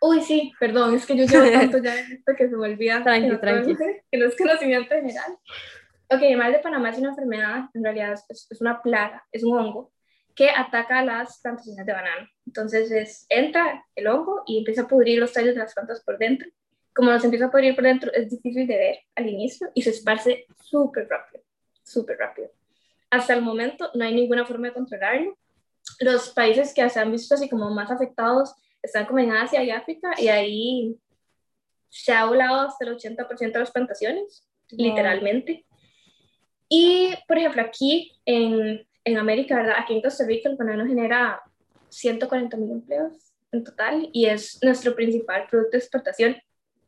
[0.00, 3.02] Uy, sí, perdón, es que yo llevo tanto ya esto que se me olvida.
[3.02, 3.76] tranqui, que tranqui.
[4.10, 5.38] Que no es conocimiento general.
[6.10, 9.44] Ok, el mal de Panamá es una enfermedad, en realidad es, es, una plaga, es
[9.44, 9.92] un hongo
[10.34, 12.28] que ataca las plantaciones de banano.
[12.46, 16.16] Entonces es, entra el hongo y empieza a pudrir los tallos de las plantas por
[16.16, 16.48] dentro.
[16.94, 19.90] Como los empieza a pudrir por dentro, es difícil de ver al inicio y se
[19.90, 21.42] esparce súper rápido,
[21.82, 22.50] súper rápido.
[23.10, 25.36] Hasta el momento no hay ninguna forma de controlarlo.
[26.00, 29.70] Los países que se han visto así como más afectados están como en Asia y
[29.70, 30.96] África y ahí
[31.88, 35.66] se ha volado hasta el 80% de las plantaciones, literalmente.
[36.68, 39.76] Y, por ejemplo, aquí en, en América, ¿verdad?
[39.78, 41.42] Aquí en Costa Rica el banano genera
[41.88, 46.36] 140 mil empleos en total y es nuestro principal producto de exportación.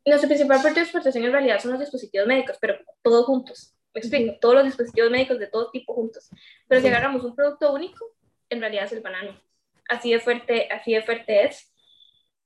[0.05, 3.74] Nuestro principal producto de exportación en realidad son los dispositivos médicos, pero todos juntos.
[3.94, 6.29] Me explico, todos los dispositivos médicos de todo tipo juntos.
[6.68, 8.07] Pero si agarramos un producto único,
[8.48, 9.40] en realidad es el banano.
[9.88, 11.72] Así de fuerte, así de fuerte es.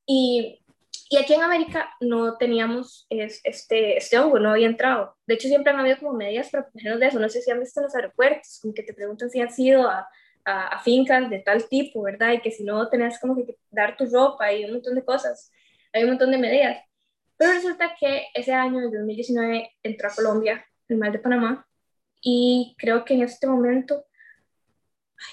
[0.06, 0.60] Y,
[1.10, 5.16] y aquí en América no teníamos este, este hongo, no había entrado.
[5.26, 7.20] De hecho, siempre han habido como medidas para protegernos de eso.
[7.20, 9.88] No sé si han visto en los aeropuertos, como que te preguntan si han sido
[9.88, 10.08] a,
[10.44, 12.32] a, fincas de tal tipo, ¿verdad?
[12.32, 15.52] Y que si no, tenés como que dar tu ropa y un montón de cosas.
[15.92, 16.78] Hay un montón de medidas.
[17.36, 21.66] Pero resulta que ese año, en 2019, entró a Colombia el mal de Panamá
[22.20, 24.06] y creo que en este momento,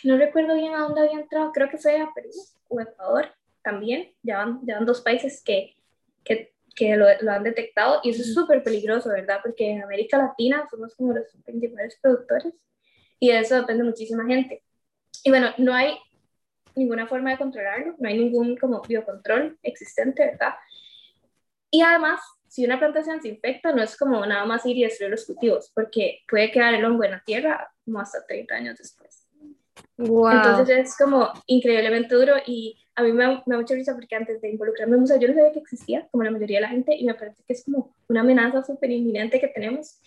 [0.03, 2.29] no recuerdo bien a dónde había entrado, creo que fue a Perú
[2.69, 5.75] o Ecuador también, ya van, ya van dos países que,
[6.23, 9.39] que, que lo, lo, han detectado y eso es súper peligroso, ¿verdad?
[9.43, 12.53] Porque en América Latina somos como los principales productores
[13.19, 14.63] y de eso depende muchísima gente.
[15.23, 15.97] Y bueno, no hay
[16.75, 20.53] ninguna forma de controlarlo, no hay ningún como biocontrol existente, ¿verdad?
[21.69, 25.11] Y además, si una plantación se infecta, no es como nada más ir y destruir
[25.11, 29.20] los cultivos, porque puede quedar el hongo en la tierra como hasta 30 años después.
[29.97, 30.31] Wow.
[30.31, 34.49] Entonces es como increíblemente duro y a mí me da, mucha risa porque antes de
[34.49, 37.13] involucrarme en yo no sabía que existía, como la mayoría de la gente, y me
[37.13, 39.99] parece que es como una amenaza súper inminente que tenemos.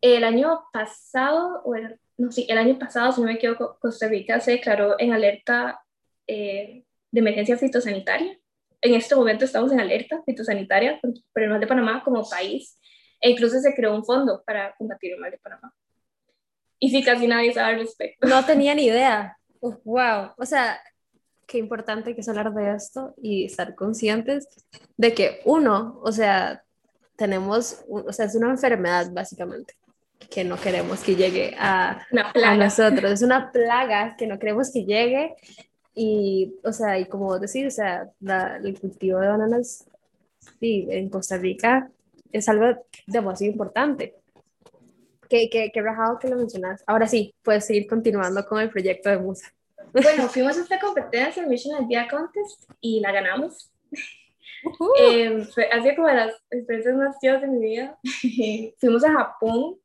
[0.00, 4.08] El año pasado, o el, no, sí, el año pasado, si no me equivoco, Costa
[4.08, 5.80] Rica se declaró en alerta
[6.26, 8.38] eh, de emergencia fitosanitaria.
[8.80, 12.78] En este momento estamos en alerta fitosanitaria por el mal de Panamá como país,
[13.20, 15.72] e incluso se creó un fondo para combatir el mal de Panamá.
[16.84, 18.26] Y sí, casi nadie sabe al respecto.
[18.26, 19.38] No tenía ni idea.
[19.60, 20.32] wow.
[20.36, 20.80] O sea,
[21.46, 24.48] qué importante que es hablar de esto y estar conscientes
[24.96, 26.64] de que uno, o sea,
[27.14, 29.74] tenemos, o sea, es una enfermedad básicamente
[30.28, 32.04] que no queremos que llegue a,
[32.44, 35.36] a nosotros, es una plaga que no queremos que llegue
[35.94, 39.86] y, o sea, y como decir, o sea, el cultivo de bananas,
[40.58, 41.88] sí, en Costa Rica
[42.32, 44.16] es algo demasiado importante.
[45.32, 46.84] Qué, qué, qué rajado que lo mencionas.
[46.86, 49.50] Ahora sí, puedes seguir continuando con el proyecto de Musa.
[49.90, 53.72] Bueno, fuimos a esta competencia, el Mission Idea Contest, y la ganamos.
[55.00, 57.98] eh, fue, así como de las experiencias más chivas de mi vida.
[58.78, 59.78] fuimos a Japón.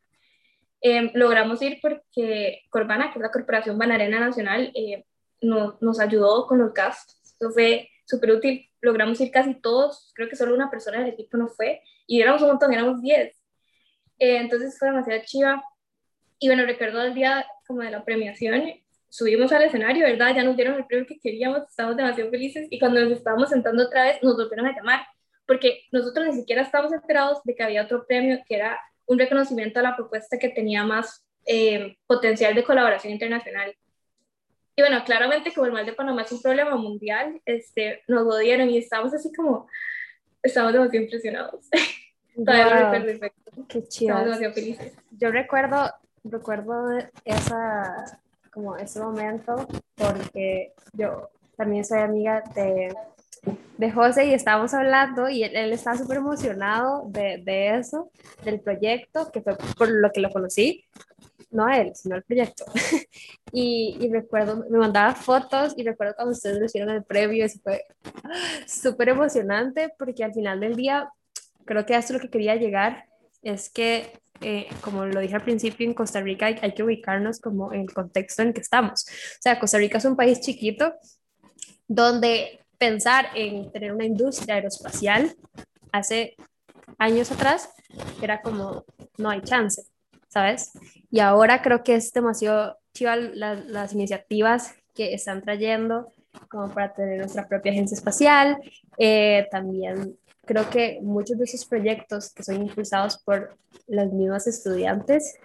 [0.81, 5.05] Eh, logramos ir porque Corbana, que es la Corporación Banarena Nacional, eh,
[5.39, 7.38] no, nos ayudó con los gastos.
[7.39, 8.69] Eso fue súper útil.
[8.81, 10.12] Logramos ir casi todos.
[10.13, 11.81] Creo que solo una persona del equipo no fue.
[12.05, 13.37] Y éramos un montón, éramos 10.
[14.19, 15.63] Eh, entonces fue demasiado chiva.
[16.39, 18.63] Y bueno, recuerdo el día como de la premiación,
[19.10, 20.36] subimos al escenario, ¿verdad?
[20.36, 23.86] Ya nos dieron el premio que queríamos, estábamos demasiado felices y cuando nos estábamos sentando
[23.86, 25.06] otra vez nos volvieron a llamar,
[25.45, 29.80] porque nosotros ni siquiera estábamos enterados de que había otro premio que era un reconocimiento
[29.80, 33.75] a la propuesta que tenía más eh, potencial de colaboración internacional.
[34.75, 38.38] Y bueno, claramente como el mal de Panamá es un problema mundial, este, nos lo
[38.38, 39.67] dieron y estábamos así como,
[40.43, 41.69] estábamos demasiado impresionados.
[42.45, 43.52] Todavía perfecto.
[43.67, 44.15] Qué chido.
[45.12, 45.91] Yo recuerdo,
[46.23, 48.19] recuerdo esa,
[48.52, 52.95] como ese momento porque yo también soy amiga de,
[53.78, 58.12] de José y estábamos hablando y él, él estaba súper emocionado de, de, eso,
[58.43, 60.86] del proyecto, que fue por lo que lo conocí,
[61.52, 62.65] no a él, sino al proyecto.
[63.52, 67.84] y, y, recuerdo, me mandaba fotos y recuerdo cuando ustedes recibieron el previo, eso fue
[68.67, 71.10] súper emocionante porque al final del día,
[71.67, 73.06] creo que esto es lo que quería llegar,
[73.43, 77.73] es que eh, como lo dije al principio, en Costa Rica hay, que ubicarnos como
[77.73, 79.06] en el contexto en que estamos.
[79.08, 80.93] O sea, Costa Rica es un país chiquito
[81.88, 85.36] donde pensar en tener una industria aeroespacial
[85.91, 86.36] hace
[86.99, 87.69] años atrás
[88.21, 88.86] era como,
[89.17, 89.82] no hay chance,
[90.27, 90.71] ¿sabes?
[91.10, 96.12] Y ahora creo que es demasiado chiva las iniciativas que están trayendo
[96.49, 98.58] como para tener nuestra propia agencia espacial,
[98.97, 103.55] eh, también creo que muchos de esos proyectos que son impulsados por
[103.86, 105.36] las mismas estudiantes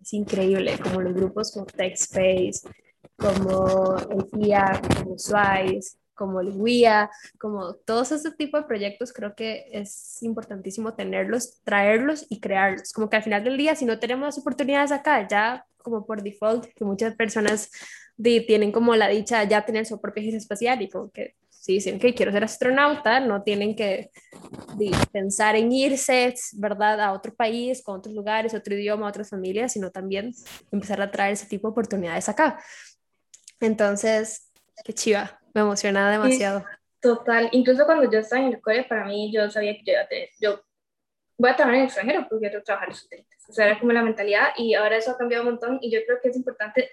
[0.00, 2.62] es increíble, como los grupos como TechSpace,
[3.16, 9.34] como el FIA, como SWICE, como el WIA, como todos ese tipo de proyectos, creo
[9.34, 12.92] que es importantísimo tenerlos, traerlos y crearlos.
[12.92, 16.22] Como que al final del día, si no tenemos las oportunidades acá, ya como por
[16.22, 17.70] default, que muchas personas
[18.22, 22.00] tienen como la dicha ya tener su propia agencia espacial y como que si dicen
[22.00, 24.10] que quiero ser astronauta, no tienen que
[25.12, 29.92] pensar en irse, ¿verdad?, a otro país, con otros lugares, otro idioma, otras familias, sino
[29.92, 30.32] también
[30.72, 32.60] empezar a traer ese tipo de oportunidades acá.
[33.60, 34.50] Entonces,
[34.84, 36.64] qué chiva, me emociona demasiado.
[37.00, 40.00] total, incluso cuando yo estaba en el colegio, para mí yo sabía que yo, iba
[40.02, 40.60] a tener, yo
[41.38, 43.48] voy a trabajar en el extranjero porque quiero trabajar en satélites.
[43.48, 46.00] O sea, era como la mentalidad y ahora eso ha cambiado un montón y yo
[46.04, 46.90] creo que es importante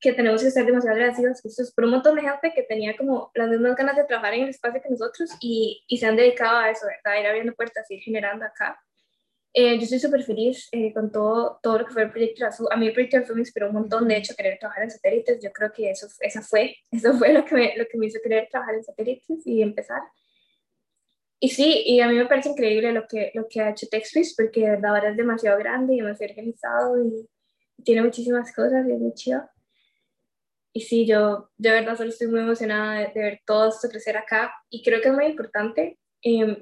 [0.00, 3.48] que tenemos que ser demasiado agradecidos por un montón de gente que tenía como las
[3.48, 6.70] mismas ganas de trabajar en el espacio que nosotros y, y se han dedicado a
[6.70, 7.20] eso, ¿verdad?
[7.20, 8.78] Ir abriendo puertas, ir generando acá.
[9.56, 12.66] Eh, yo estoy súper feliz eh, con todo, todo lo que fue el proyecto Azul.
[12.72, 15.40] A mí el proyecto Azul me inspiró un montón, de hecho, querer trabajar en satélites.
[15.40, 18.18] Yo creo que eso, esa fue, eso fue lo que, me, lo que me hizo
[18.22, 20.02] querer trabajar en satélites y empezar.
[21.38, 24.34] Y sí, y a mí me parece increíble lo que, lo que ha hecho TechSpace,
[24.36, 27.28] porque de verdad ahora es demasiado grande y demasiado organizado y
[27.84, 29.42] tiene muchísimas cosas y es muy chido
[30.76, 34.52] y sí, yo de verdad solo estoy muy emocionada de, ver todo esto crecer acá.
[34.68, 36.56] Y creo que es muy importante em,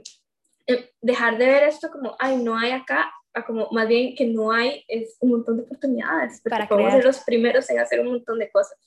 [1.00, 4.52] dejar de ver esto como, ay, no hay acá, a como más bien que no
[4.52, 8.38] hay es un montón de oportunidades, para podemos ser los primeros en hacer un montón
[8.38, 8.78] de cosas.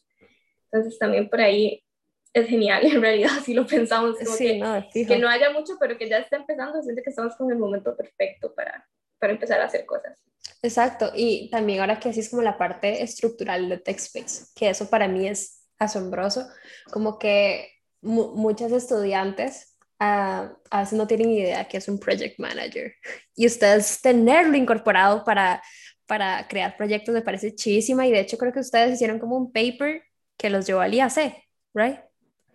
[0.72, 1.84] Entonces también por ahí
[2.32, 5.98] es genial en realidad si lo pensamos, como que, no, que no haya mucho, pero
[5.98, 8.88] que ya está empezando, siento que estamos con el momento perfecto para,
[9.20, 10.18] para empezar a hacer cosas.
[10.62, 15.08] Exacto, y también ahora que es como la parte estructural de TechSpace, que eso para
[15.08, 16.48] mí es asombroso,
[16.92, 22.94] como que muchas estudiantes uh, a veces no tienen idea que es un project manager
[23.36, 25.62] y ustedes tenerlo incorporado para,
[26.06, 29.52] para crear proyectos me parece chidísima y de hecho creo que ustedes hicieron como un
[29.52, 30.04] paper
[30.38, 32.00] que los llevó al IAC, ¿right?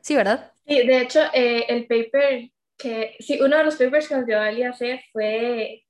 [0.01, 0.53] Sí, ¿verdad?
[0.67, 4.41] Sí, de hecho eh, el paper que, sí, uno de los papers que nos llevó
[4.41, 5.85] al IAC fue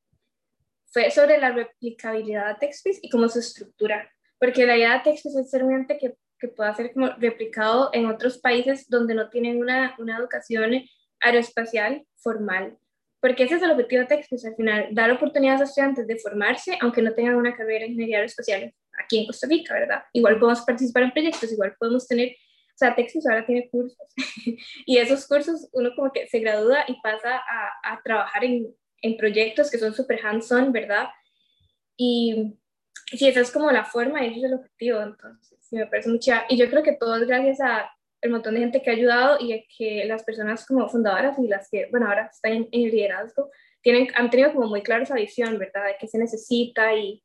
[0.92, 5.40] fue sobre la replicabilidad de TechSpace y cómo su estructura, porque la idea de TechSpace
[5.40, 9.31] es ser un ente que, que pueda ser como replicado en otros países donde no
[9.31, 10.83] tienen una, una educación
[11.20, 12.76] aeroespacial formal,
[13.20, 16.76] porque ese es el objetivo de TechSpace al final, dar oportunidades a estudiantes de formarse,
[16.81, 20.03] aunque no tengan una carrera en ingeniería aeroespacial aquí en Costa Rica, ¿verdad?
[20.12, 23.96] Igual podemos participar en proyectos, igual podemos tener, o sea, TechSpace ahora tiene cursos,
[24.87, 29.16] y esos cursos uno como que se gradúa y pasa a, a trabajar en, en
[29.16, 31.08] proyectos que son súper hands-on, ¿verdad?
[31.96, 32.58] Y
[33.06, 36.08] sí, esa es como la forma y ese es el objetivo, entonces, sí, me parece
[36.08, 36.32] mucho.
[36.48, 39.38] Y yo creo que todo es gracias a el montón de gente que ha ayudado
[39.40, 42.90] y a que las personas como fundadoras y las que, bueno, ahora están en, el
[42.90, 45.86] liderazgo, tienen, han tenido como muy clara esa visión, ¿verdad?
[45.86, 47.22] De qué se necesita y,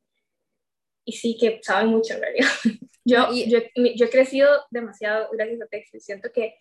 [1.04, 2.48] y sí que saben mucho en realidad.
[3.08, 3.60] Yo, yo,
[3.94, 6.56] yo he crecido demasiado gracias a Texas, siento que,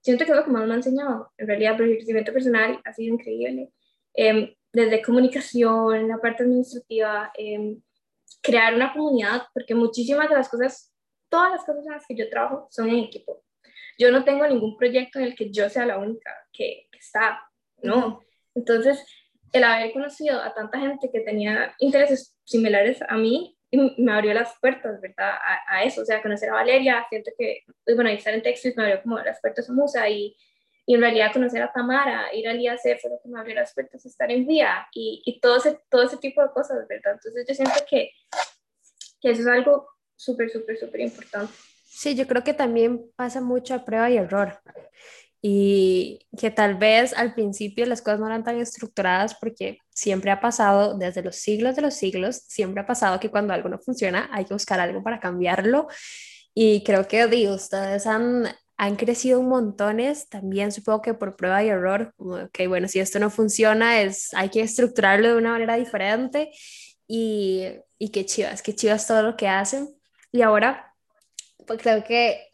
[0.00, 2.80] siento que es lo que más me ha enseñado, en realidad, pero el crecimiento personal
[2.82, 3.70] ha sido increíble.
[4.16, 7.80] Em, desde comunicación, la parte administrativa, em,
[8.42, 10.92] crear una comunidad, porque muchísimas de las cosas,
[11.28, 13.44] todas las cosas en las que yo trabajo son en equipo.
[13.98, 17.40] Yo no tengo ningún proyecto en el que yo sea la única que, está,
[17.82, 18.20] ¿no?
[18.54, 19.04] Entonces,
[19.52, 23.56] el haber conocido a tanta gente que tenía intereses similares a mí,
[23.98, 25.34] me abrió las puertas, ¿verdad?
[25.68, 28.84] A, eso, o sea, conocer a Valeria, siento que, pues, bueno, estar en Texas me
[28.84, 30.36] abrió como las puertas a Musa y
[30.86, 33.74] y en realidad conocer a Tamara, ir al IAC fue lo que me abrió las
[33.74, 37.14] puertas, estar en vía y, y todo, ese, todo ese tipo de cosas, ¿verdad?
[37.14, 38.12] Entonces yo siento que,
[39.20, 41.52] que eso es algo súper, súper, súper importante.
[41.84, 44.60] Sí, yo creo que también pasa mucho a prueba y error.
[45.42, 50.40] Y que tal vez al principio las cosas no eran tan estructuradas porque siempre ha
[50.40, 54.28] pasado, desde los siglos de los siglos, siempre ha pasado que cuando algo no funciona
[54.32, 55.88] hay que buscar algo para cambiarlo.
[56.54, 58.46] Y creo que digo, ustedes han
[58.76, 63.00] han crecido un montones, también supongo que por prueba y error, como que bueno, si
[63.00, 66.50] esto no funciona, es, hay que estructurarlo de una manera diferente
[67.08, 67.64] y,
[67.98, 69.88] y qué chivas, qué chivas todo lo que hacen.
[70.30, 70.94] Y ahora,
[71.66, 72.48] pues creo que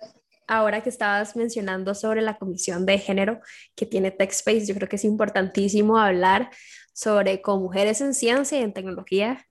[0.47, 3.41] ahora que estabas mencionando sobre la comisión de género
[3.75, 6.51] que tiene TechSpace, yo creo que es importantísimo hablar
[6.93, 9.45] sobre con mujeres en ciencia y en tecnología,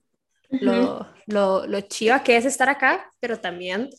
[0.48, 3.90] lo, lo, lo chiva que es estar acá, pero también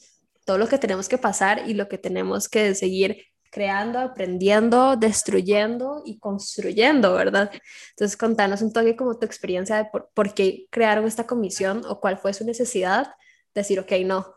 [0.45, 6.01] todo lo que tenemos que pasar y lo que tenemos que seguir creando, aprendiendo, destruyendo
[6.06, 7.51] y construyendo, ¿verdad?
[7.91, 12.17] Entonces, contanos un toque como tu experiencia de por, qué crearon esta comisión o cuál
[12.17, 13.13] fue su necesidad.
[13.53, 14.36] Decir, ok, no,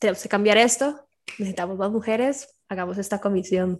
[0.00, 1.06] tenemos que cambiar esto,
[1.38, 3.78] necesitamos más mujeres, hagamos esta comisión.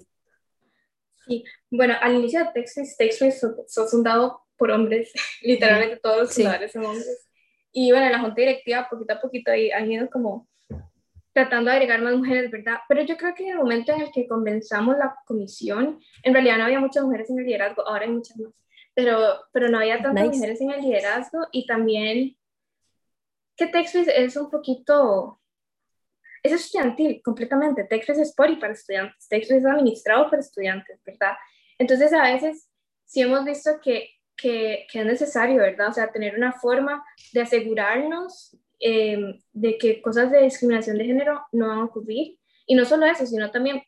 [1.27, 5.11] Sí, bueno, al inicio de Texas, Texas fue fundado por hombres,
[5.43, 7.27] literalmente todos los fundadores son hombres.
[7.73, 10.49] Y bueno, la junta directiva poquito a poquito ahí han ido como
[11.37, 12.79] tratando de agregar más mujeres, ¿verdad?
[12.89, 16.57] Pero yo creo que en el momento en el que comenzamos la comisión, en realidad
[16.57, 18.55] no había muchas mujeres en el liderazgo, ahora hay muchas más,
[18.95, 22.39] pero, pero no había tantas mujeres en el liderazgo y también
[23.55, 25.39] que Texas es un poquito,
[26.43, 31.35] es estudiantil completamente, Texas es por y para estudiantes, Texas es administrado por estudiantes, ¿verdad?
[31.79, 32.71] Entonces a veces
[33.05, 34.09] sí hemos visto que,
[34.39, 35.89] que, que es necesario, ¿verdad?
[35.91, 41.47] O sea, tener una forma de asegurarnos Em, de que cosas de discriminación de género
[41.53, 42.39] no van a ocurrir.
[42.67, 43.83] Y no solo eso, sino también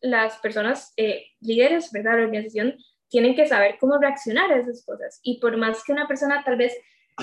[0.00, 2.18] las personas eh, líderes, ¿verdad?
[2.18, 2.76] La organización
[3.08, 5.20] tienen que saber cómo reaccionar a esas cosas.
[5.22, 6.76] Y por más que una persona tal vez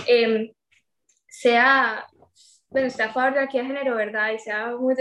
[0.08, 0.52] em,
[1.28, 2.08] sea,
[2.70, 4.32] bueno, está a favor de la equidad de género, ¿verdad?
[4.32, 4.96] Y sea muy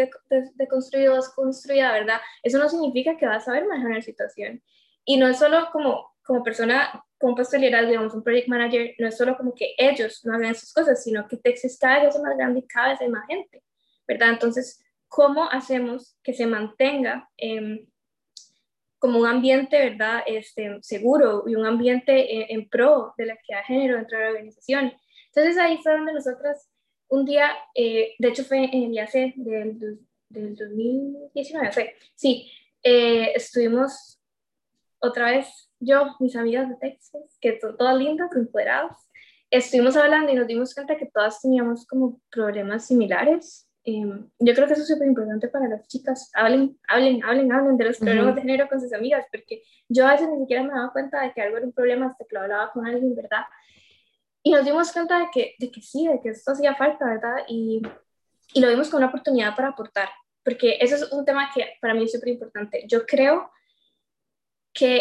[0.55, 2.21] deconstruido, de, desconstruida, ¿verdad?
[2.43, 4.63] Eso no significa que vas a saber manejar la situación.
[5.07, 9.17] Y no es solo como, como persona, como liderazgo, digamos, un project manager, no es
[9.17, 12.37] solo como que ellos no hagan esas cosas, sino que Texas cada vez es más
[12.37, 13.63] grande y cada vez hay más gente,
[14.07, 14.29] ¿verdad?
[14.31, 17.87] Entonces, ¿cómo hacemos que se mantenga eh,
[18.99, 23.65] como un ambiente, ¿verdad?, este, seguro y un ambiente en, pro de la equidad de
[23.65, 24.93] género dentro de la organización.
[25.29, 26.69] Entonces ahí fue donde nosotras
[27.09, 29.99] un día, eh, de hecho fue en el IAC del,
[30.29, 32.51] del 2019, fue, sí,
[32.83, 34.21] eh, estuvimos
[34.99, 39.09] otra vez yo, mis amigas de Texas, que son todas lindas, empoderadas,
[39.51, 44.67] estuvimos hablando y nos dimos cuenta que todas teníamos como problemas similares Em, yo creo
[44.67, 46.31] que eso es súper importante para las chicas.
[46.35, 50.13] Hablen, hablen, hablen, hablen de los problemas de género con sus amigas, porque yo a
[50.13, 52.41] veces ni siquiera me daba cuenta de que algo era un problema hasta que lo
[52.41, 53.45] hablaba con alguien, ¿verdad?
[54.43, 57.45] Y nos dimos cuenta de que, de que sí, de que esto hacía falta, ¿verdad?
[57.47, 57.83] Y,
[58.55, 60.09] y lo vimos como una oportunidad para aportar,
[60.43, 62.85] porque eso es un tema que para mí es súper importante.
[62.89, 63.55] Yo creo que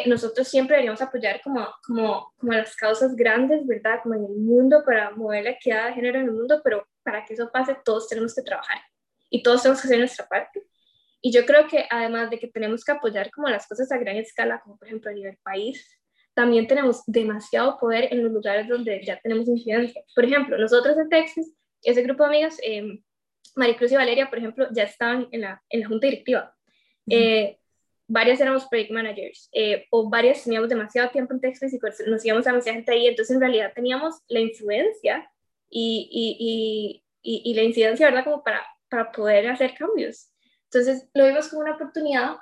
[0.05, 3.99] nosotros siempre deberíamos apoyar como, como, como las causas grandes, ¿verdad?
[4.03, 7.25] Como en el mundo, para mover la equidad de género en el mundo, pero para
[7.25, 8.77] que eso pase, todos tenemos que trabajar
[9.29, 10.63] y todos tenemos que hacer nuestra parte.
[11.21, 14.17] Y yo creo que además de que tenemos que apoyar como las cosas a gran
[14.17, 15.89] escala, como por ejemplo a nivel país,
[16.33, 20.03] también tenemos demasiado poder en los lugares donde ya tenemos incidencia.
[20.13, 21.51] Por ejemplo, nosotros en Texas,
[21.81, 22.99] ese grupo de amigas, eh,
[23.55, 26.55] Maricruz y Valeria, por ejemplo, ya estaban en la, en la junta directiva.
[27.09, 27.57] Eh,
[28.13, 32.45] varias éramos project managers, eh, o varias teníamos demasiado tiempo en Texas y nos íbamos
[32.45, 35.27] a demasiada gente ahí, entonces en realidad teníamos la influencia
[35.67, 38.23] y, y, y, la incidencia, ¿verdad?
[38.23, 40.29] Como para, para poder hacer cambios.
[40.65, 42.35] Entonces lo vimos como una oportunidad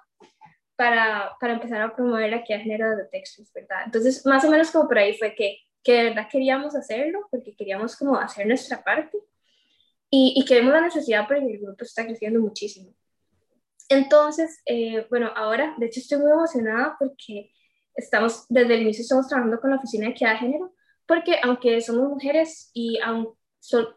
[0.75, 3.83] para, para empezar a promover equidad de género de Texas, ¿verdad?
[3.85, 7.55] Entonces más o menos como por ahí fue que, que de verdad queríamos hacerlo, porque
[7.55, 9.17] queríamos como hacer nuestra parte
[10.09, 12.93] y, y que vemos la necesidad porque el grupo está creciendo muchísimo.
[13.91, 17.51] Entonces, eh, bueno, ahora, de hecho estoy muy emocionada porque
[17.93, 20.73] estamos, desde el inicio estamos trabajando con la Oficina de Equidad de Género
[21.05, 22.97] porque aunque somos mujeres y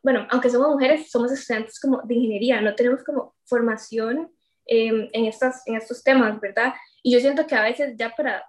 [0.03, 4.33] bueno, aunque somos mujeres, somos estudiantes como de ingeniería, no tenemos como formación
[4.67, 6.75] em, en, estas, en estos temas, ¿verdad?
[7.05, 8.45] Y yo siento que a veces ya para,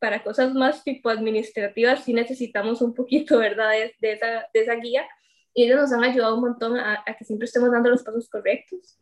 [0.00, 3.70] para cosas más tipo administrativas sí necesitamos un poquito, ¿verdad?
[3.70, 5.06] De, de, esa, de esa, guía.
[5.54, 8.28] Y ellos nos han ayudado un montón a, a, que siempre estemos dando los pasos
[8.28, 8.98] correctos.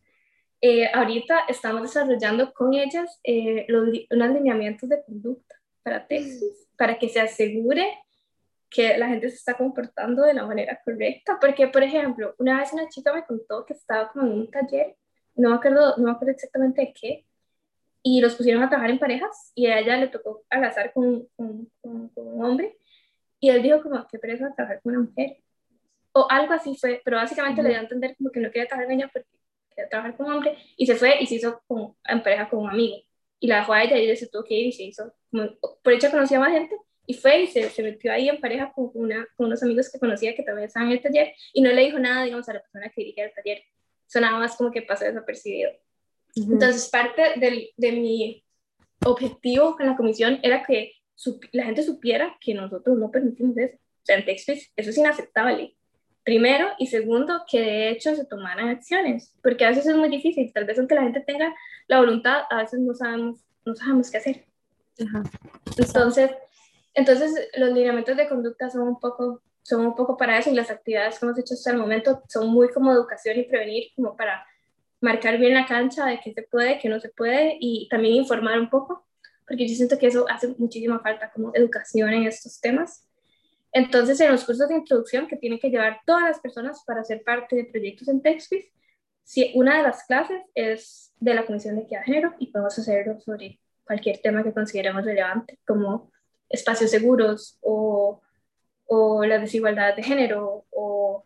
[0.65, 6.97] Eh, ahorita estamos desarrollando con ellas eh, los, unos lineamientos de conducta para Texas, para
[6.97, 7.85] que se asegure
[8.69, 11.37] que la gente se está comportando de la manera correcta.
[11.41, 14.95] Porque, por ejemplo, una vez una chica me contó que estaba como en un taller,
[15.35, 17.25] no me acuerdo, no me acuerdo exactamente de qué,
[18.01, 21.27] y los pusieron a trabajar en parejas y a ella le tocó al azar con,
[21.35, 22.77] con, con, un hombre
[23.41, 25.39] y él dijo como, qué pereza trabajar con una mujer.
[26.13, 28.87] O algo así fue, pero básicamente le dio a entender como que no quería trabajar
[28.87, 29.27] con ella porque
[29.73, 32.59] quería trabajar con un hombre y se fue y se hizo como, en pareja con
[32.59, 32.97] un amigo.
[33.39, 35.49] Y la dejó a ella y ella se tuvo que ir y se hizo, como,
[35.81, 38.91] por hecho conocía más gente y fue y se, se, metió ahí en pareja con,
[38.93, 41.81] una, con unos amigos que conocía que también estaban en el taller y no le
[41.81, 43.63] dijo nada, digamos, a la persona que dirigía el taller.
[44.07, 45.71] Sonaba más como que pasó desapercibido.
[46.35, 48.43] Entonces, parte del, de mi
[49.05, 50.93] objetivo con la comisión era que
[51.51, 53.75] la gente supiera que nosotros no permitimos eso.
[53.75, 55.75] O sea, en Texas eso es inaceptable.
[56.23, 60.51] Primero, y segundo, que de hecho se tomaran acciones, porque a veces es muy difícil,
[60.53, 61.53] tal vez aunque la gente tenga
[61.87, 64.45] la voluntad, a veces no sabemos, no sabemos qué hacer.
[65.77, 66.31] Entonces,
[66.93, 70.69] entonces, los lineamientos de conducta son un poco son un poco para eso y las
[70.69, 74.45] actividades que hemos hecho hasta el momento son muy como educación y prevenir, como para
[74.99, 78.59] marcar bien la cancha de qué se puede, qué no se puede y también informar
[78.59, 79.05] un poco,
[79.47, 83.07] porque yo siento que eso hace muchísima falta como educación en estos temas.
[83.73, 87.23] Entonces, en los cursos de introducción que tienen que llevar todas las personas para ser
[87.23, 88.71] parte de proyectos en TechSpace,
[89.23, 92.77] si una de las clases es de la Comisión de Equidad de Género y podemos
[92.77, 96.11] hacerlo sobre cualquier tema que consideremos relevante, como
[96.49, 98.21] espacios seguros o,
[98.85, 101.25] o la desigualdad de género o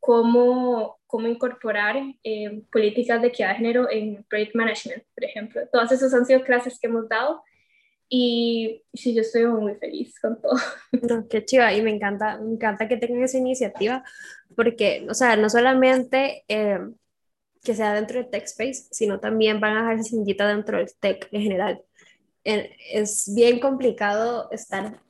[0.00, 5.62] cómo, cómo incorporar eh, políticas de equidad de género en project management, por ejemplo.
[5.70, 7.42] Todas esas han sido clases que hemos dado
[8.08, 10.56] y sí, yo estoy muy feliz con todo.
[11.08, 14.04] No, qué chiva, y me encanta, me encanta que tengan esa iniciativa,
[14.54, 16.80] porque, o sea, no solamente eh,
[17.62, 21.28] que sea dentro de TechSpace, sino también van a dejar esa semillita dentro del tech
[21.32, 21.82] en general
[22.46, 25.00] es bien complicado estar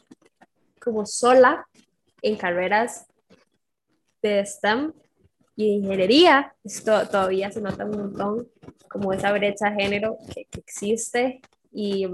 [0.81, 1.67] como sola
[2.23, 3.07] en carreras
[4.23, 4.93] de STEM
[5.55, 6.55] y ingeniería.
[6.65, 8.49] Esto todavía se nota un montón
[8.89, 11.41] como esa brecha de género que, existe
[11.73, 12.07] y,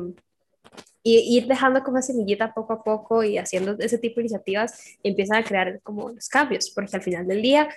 [1.03, 5.39] y, ir dejando como semillita poco a poco y haciendo ese tipo de iniciativas empiezan
[5.39, 7.69] a crear como los cambios, porque al final del día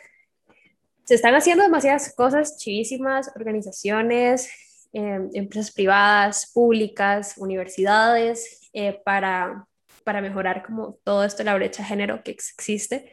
[1.03, 4.49] se están haciendo demasiadas cosas chivísimas, organizaciones,
[4.93, 9.67] em, empresas privadas, públicas, universidades, eh, para,
[10.03, 13.11] para mejorar como todo esto, la brecha de género que existe,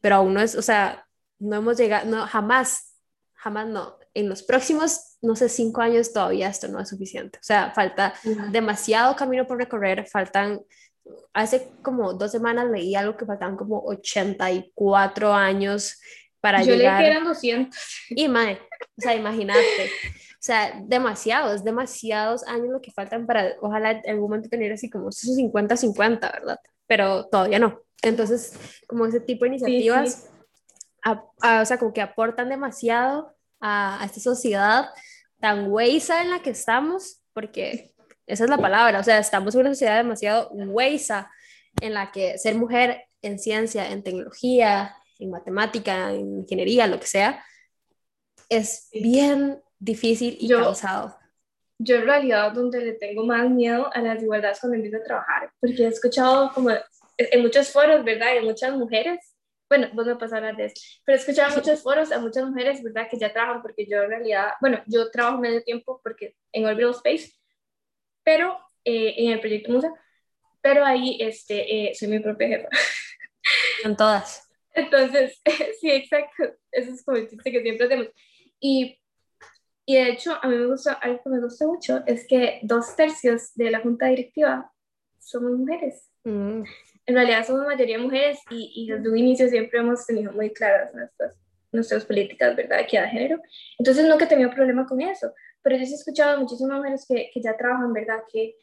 [0.00, 1.06] pero aún no es, o sea,
[1.38, 2.94] no hemos llegado, no, jamás,
[3.34, 3.98] jamás no.
[4.14, 7.38] En los próximos, no sé, cinco años todavía esto no es suficiente.
[7.38, 8.14] O sea, falta
[8.50, 10.60] demasiado camino por recorrer, faltan,
[11.32, 16.00] hace como dos semanas leí algo que faltaban como 84 años
[16.40, 17.00] para Yo llegar.
[17.00, 17.78] Yo leí que eran 200.
[18.10, 18.60] Y, madre,
[18.96, 19.90] o sea, imagínate.
[20.10, 24.90] O sea, demasiados, demasiados años lo que faltan para, ojalá en algún momento tener así
[24.90, 26.60] como esos 50-50, ¿verdad?
[26.86, 27.80] Pero todavía no.
[28.02, 28.52] Entonces,
[28.86, 30.28] como ese tipo de iniciativas,
[31.04, 33.33] o sea, como que aportan demasiado
[33.64, 34.90] a, a esta sociedad
[35.40, 37.94] tan huesa en la que estamos, porque
[38.26, 41.30] esa es la palabra, o sea, estamos en una sociedad demasiado huesa
[41.80, 47.06] en la que ser mujer en ciencia, en tecnología, en matemática, en ingeniería, lo que
[47.06, 47.44] sea,
[48.48, 51.16] es bien difícil y yo, cansado.
[51.78, 55.52] Yo en realidad donde le tengo más miedo a las desigualdades cuando empiezo a trabajar,
[55.60, 56.70] porque he escuchado como
[57.18, 58.34] en muchos foros, ¿verdad?
[58.34, 59.33] Y en muchas mujeres,
[59.68, 62.44] bueno, vos me pasas a hablar de eso, pero he escuchado muchos foros a muchas
[62.48, 63.08] mujeres, ¿verdad?
[63.10, 66.90] Que ya trabajan, porque yo en realidad, bueno, yo trabajo medio tiempo porque en Orbital
[66.90, 67.32] Space,
[68.22, 69.92] pero eh, en el proyecto Musa,
[70.60, 72.68] pero ahí este, eh, soy mi propia jefa.
[73.84, 74.48] En todas.
[74.74, 75.40] Entonces,
[75.80, 78.08] sí, exacto, eso es como el chiste que siempre hacemos.
[78.60, 78.98] Y
[79.86, 82.96] y de hecho, a mí me gusta, algo que me gusta mucho es que dos
[82.96, 84.72] tercios de la junta directiva
[85.18, 86.10] somos mujeres.
[86.24, 86.62] Mm.
[87.06, 90.94] En realidad somos mayoría mujeres y, y, desde un inicio siempre hemos tenido muy claras
[90.94, 91.36] nuestras,
[91.72, 93.42] nuestras políticas, ¿verdad?, equidad de género.
[93.78, 95.32] Entonces nunca he tenido problema con eso.
[95.62, 98.56] Pero yo he escuchado a muchísimas mujeres que, que ya trabajan, ¿verdad?, que,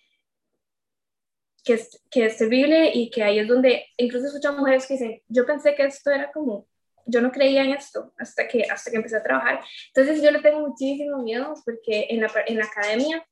[1.63, 4.95] que, es, que es terrible y que ahí es donde, incluso he escuchado mujeres que
[4.95, 6.67] dicen, yo pensé que esto era como
[7.05, 9.61] yo no creía en esto hasta que, hasta que empecé a trabajar.
[9.87, 13.25] Entonces yo le tengo muchísimo miedo porque en la, en la academia,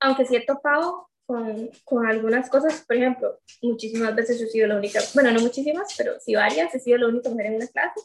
[0.00, 4.68] aunque sí he topado con, con, algunas cosas, por ejemplo, muchísimas veces yo he sido
[4.68, 7.66] la única, bueno, no muchísimas, pero sí varias, he sido la única mujer en una
[7.66, 8.00] clase.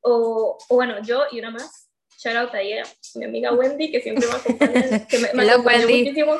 [0.00, 2.84] O, o bueno, yo y una más, shout out a ella,
[3.16, 6.38] mi amiga Wendy, que siempre me acompaña, que me, me acompañó muchísimo,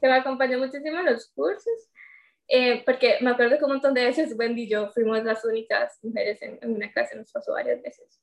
[0.00, 1.90] que me acompañó muchísimo en los cursos.
[2.52, 5.96] Eh, porque me acuerdo que un montón de veces Wendy y yo fuimos las únicas
[6.02, 8.20] mujeres en, una clase, nos pasó varias veces.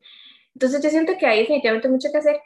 [0.54, 2.42] Entonces yo siento que hay definitivamente mucho que hacer,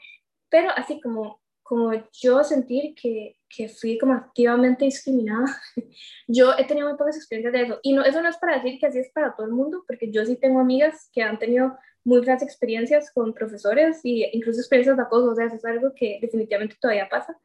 [0.47, 5.45] pero así como, como yo sentir que, que fui como activamente discriminada,
[6.27, 7.79] yo he tenido muy pocas experiencias de eso.
[7.83, 10.11] Y no, eso no es para decir que así es para todo el mundo, porque
[10.11, 14.97] yo sí tengo amigas que han tenido muy grandes experiencias con profesores e incluso experiencias
[14.97, 17.37] de acoso, o sea, eso es algo que definitivamente todavía pasa.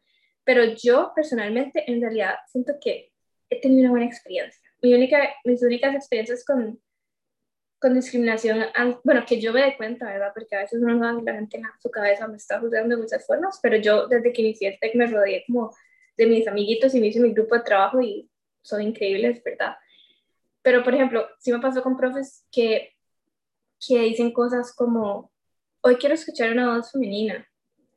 [0.45, 3.13] Pero yo personalmente en realidad siento que
[3.51, 4.61] he tenido una buena experiencia.
[4.83, 6.81] Mi única, mis únicas experiencias con,
[7.79, 8.65] con discriminación,
[9.05, 10.33] bueno, que yo me dé cuenta, ¿verdad?
[10.35, 13.27] Porque a veces uno no, la gente en su cabeza me está juzgando de muchas
[13.27, 15.75] formas, pero yo desde que inicié el TEC me rodeé como
[16.17, 18.31] de mis amiguitos y me hice mi grupo de trabajo y
[18.63, 19.77] son increíbles, ¿verdad?
[20.63, 22.95] Pero, por ejemplo, sí me pasó con profes que,
[23.87, 25.31] que dicen cosas como,
[25.81, 27.47] hoy quiero escuchar una voz femenina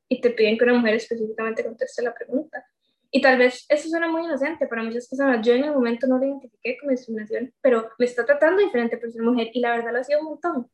[0.08, 2.64] y te piden que una mujer específicamente conteste la pregunta.
[3.12, 5.46] Y tal vez eso suena muy inocente para muchas personas.
[5.46, 9.12] Yo en el momento no lo identifiqué como discriminación, pero me está tratando diferente por
[9.12, 10.72] ser mujer y la verdad lo ha sido un montón.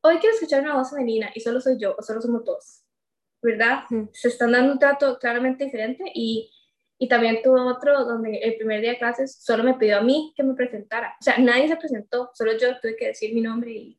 [0.00, 2.84] Hoy quiero escuchar una voz femenina y solo soy yo o solo somos dos,
[3.42, 3.84] ¿verdad?
[4.12, 6.50] Se están dando un trato claramente diferente y,
[7.04, 10.32] y también tuve otro donde el primer día de clases solo me pidió a mí
[10.34, 11.14] que me presentara.
[11.20, 13.98] O sea, nadie se presentó, solo yo tuve que decir mi nombre y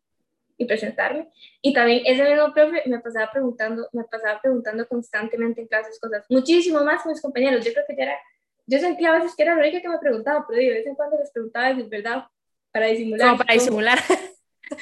[0.57, 1.29] y presentarme.
[1.61, 6.25] Y también ese mismo profe me pasaba preguntando, me pasaba preguntando constantemente en clases cosas,
[6.29, 7.65] muchísimo más que mis compañeros.
[7.65, 8.19] Yo creo que ya era,
[8.65, 10.95] yo sentía a veces que era la única que me preguntaba, pero de vez en
[10.95, 12.25] cuando les preguntaba es verdad,
[12.71, 13.31] para disimular.
[13.31, 13.99] No, para disimular.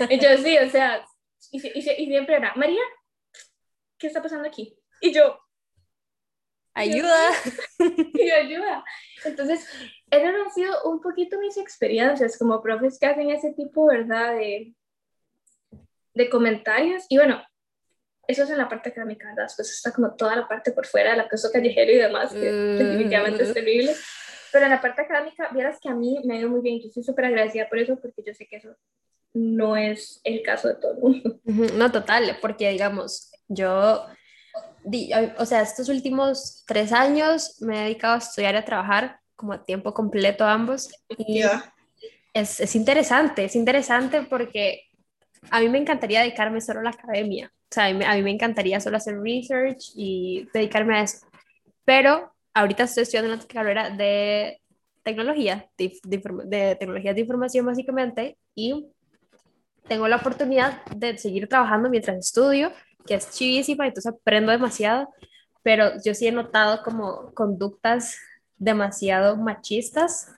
[0.10, 1.06] Y yo sí, o sea,
[1.52, 2.80] y, y, y siempre era, María,
[3.98, 4.78] ¿qué está pasando aquí?
[5.02, 5.43] Y yo,
[6.74, 7.30] ayuda.
[8.14, 8.84] Y ayuda.
[9.26, 9.68] Entonces,
[10.10, 14.36] esas han sido un poquito mis experiencias como profes que hacen ese tipo, ¿verdad?
[14.36, 14.74] De,
[16.14, 17.06] de comentarios.
[17.10, 17.44] Y bueno,
[18.28, 19.44] eso es en la parte académica, ¿verdad?
[19.44, 22.78] Después está como toda la parte por fuera, el acoso callejero y demás, que mm.
[22.78, 23.94] definitivamente es terrible.
[24.52, 26.80] Pero en la parte académica, vieras que a mí me ha ido muy bien.
[26.80, 28.76] Yo estoy súper agradecida por eso, porque yo sé que eso
[29.34, 31.40] no es el caso de todo el mundo.
[31.44, 34.06] No, total, porque digamos, yo,
[35.38, 39.54] o sea, estos últimos tres años me he dedicado a estudiar y a trabajar como
[39.54, 40.90] a tiempo completo ambos.
[41.18, 41.42] Y
[42.34, 44.84] es, es interesante, es interesante porque
[45.52, 47.52] a mí me encantaría dedicarme solo a la academia.
[47.54, 51.26] O sea, a mí, me encantaría solo hacer research y dedicarme a eso.
[51.86, 54.62] Pero ahorita estoy estudiando una carrera de
[55.02, 58.88] tecnología, de, de, tecnologías de información básicamente, y
[59.88, 62.72] tengo la oportunidad de seguir trabajando mientras estudio,
[63.06, 65.10] que es chivísima, entonces aprendo demasiado,
[65.62, 68.18] pero yo sí he notado como conductas
[68.58, 70.32] demasiado machistas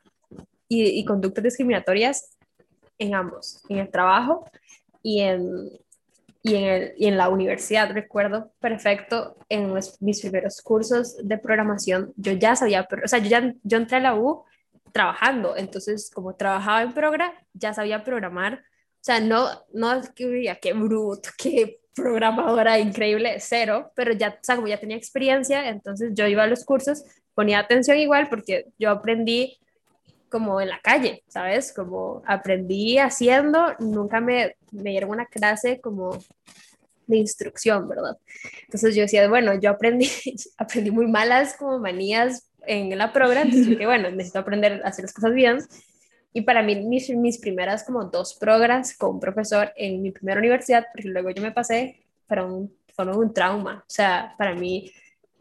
[0.68, 2.38] y, y conductas discriminatorias
[2.98, 4.50] en ambos, en el trabajo
[5.04, 5.70] y en,
[6.42, 7.92] y en, el, y en la universidad.
[7.92, 13.54] Recuerdo perfecto en mis primeros cursos de programación, yo ya sabía, o sea, yo, ya,
[13.64, 14.44] yo entré a la U
[14.92, 20.56] trabajando, entonces como trabajaba en Progra, ya sabía programar, o sea, no, no que diría
[20.56, 26.28] qué bruto, qué programadora increíble, cero, pero ya, o como ya tenía experiencia, entonces yo
[26.28, 29.58] iba a los cursos, ponía atención igual porque yo aprendí
[30.30, 31.72] como en la calle, ¿sabes?
[31.74, 36.20] Como aprendí haciendo, nunca me, me dieron una clase como
[37.08, 38.18] de instrucción, ¿verdad?
[38.64, 40.10] Entonces yo decía, bueno, yo aprendí,
[40.58, 45.06] aprendí muy malas como manías en la programa, entonces que bueno, necesito aprender a hacer
[45.06, 45.60] las cosas bien.
[46.36, 50.38] Y para mí, mis, mis primeras como dos programas con un profesor en mi primera
[50.38, 53.86] universidad, porque luego yo me pasé, fueron, fueron un trauma.
[53.88, 54.92] O sea, para mí,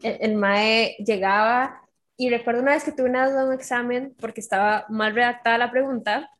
[0.01, 1.81] el, el MAE llegaba
[2.15, 5.69] y recuerdo una vez que tuve una duda un examen porque estaba mal redactada la
[5.69, 6.31] pregunta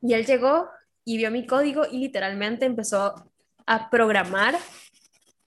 [0.00, 0.68] y él llegó
[1.04, 3.16] y vio mi código y literalmente empezó
[3.66, 4.54] a programar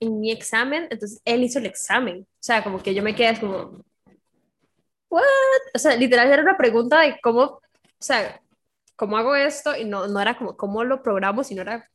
[0.02, 3.40] en mi examen, entonces él hizo el examen, o sea, como que yo me quedé
[3.40, 3.86] como,
[5.10, 5.24] ¿what?
[5.74, 7.62] O sea, literal era una pregunta de cómo,
[8.00, 8.42] o sea,
[8.96, 11.90] cómo hago esto y no, no era como cómo lo programo, sino era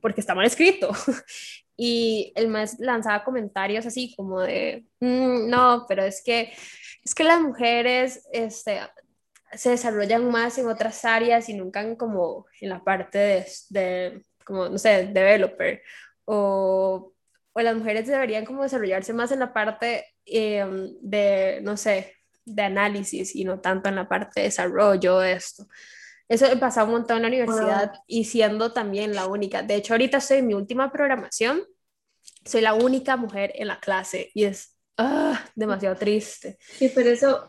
[0.00, 0.90] porque está mal escrito.
[1.76, 6.52] y el más lanzaba comentarios así como de, mm, no, pero es que,
[7.02, 8.80] es que las mujeres este,
[9.52, 14.68] se desarrollan más en otras áreas y nunca como en la parte de, de como,
[14.68, 15.82] no sé, developer,
[16.26, 17.12] o,
[17.52, 22.14] o, las mujeres deberían como desarrollarse más en la parte em, de, no sé,
[22.44, 25.66] de análisis y no tanto en la parte de desarrollo, esto.
[26.28, 29.62] Eso he pasado un montón en la universidad y siendo también la única.
[29.62, 31.62] De hecho, ahorita estoy en mi última programación,
[32.44, 36.56] soy la única mujer en la clase y es ah, demasiado triste.
[36.60, 37.48] Sí, pero eso,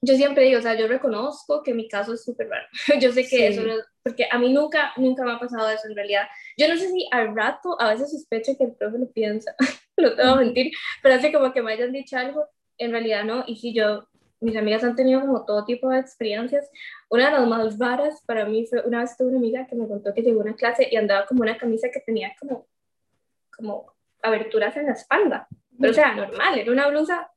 [0.00, 2.66] yo siempre digo, o sea, yo reconozco que mi caso es súper raro.
[3.00, 3.62] yo sé que eso,
[4.02, 6.26] porque a mí nunca, nunca me ha pasado eso en realidad.
[6.56, 9.54] Yo no sé si al rato a veces sospecho que el profe lo piensa,
[9.96, 10.72] no te voy a mentir,
[11.02, 12.46] pero así como que me hayan dicho algo,
[12.78, 13.44] en realidad no.
[13.46, 14.08] Y si yo,
[14.40, 16.70] mis amigas han tenido como todo tipo de experiencias.
[17.08, 19.88] Una de las más raras para mí fue una vez tuve una amiga que me
[19.88, 22.66] contó que llegó a una clase y andaba como una camisa que tenía como,
[23.56, 25.48] como aberturas en la espalda.
[25.78, 27.30] Pero o sea, normal, era una blusa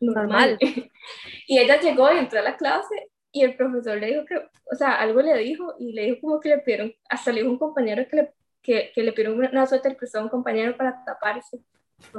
[0.00, 0.58] normal.
[1.46, 4.74] y ella llegó y entró a la clase y el profesor le dijo que, o
[4.74, 7.58] sea, algo le dijo y le dijo como que le pidieron, hasta le dijo un
[7.58, 11.60] compañero que le, que, que le pidieron una suéter prestó a un compañero para taparse.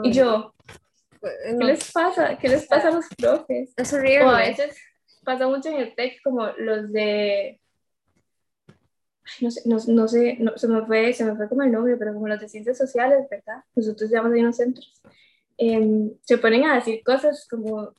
[0.03, 0.53] Y yo,
[1.21, 2.37] ¿qué les pasa?
[2.37, 3.73] ¿Qué les pasa a los profes?
[3.75, 4.25] Es horrible.
[4.25, 4.77] O a veces
[5.23, 7.59] pasa mucho en el TEC como los de
[9.41, 11.97] no sé, no, no sé, no, se, me fue, se me fue como el nombre,
[11.97, 13.63] pero como los de ciencias sociales, ¿verdad?
[13.75, 15.01] Nosotros llamamos ahí unos centros.
[15.57, 17.93] Eh, se ponen a decir cosas como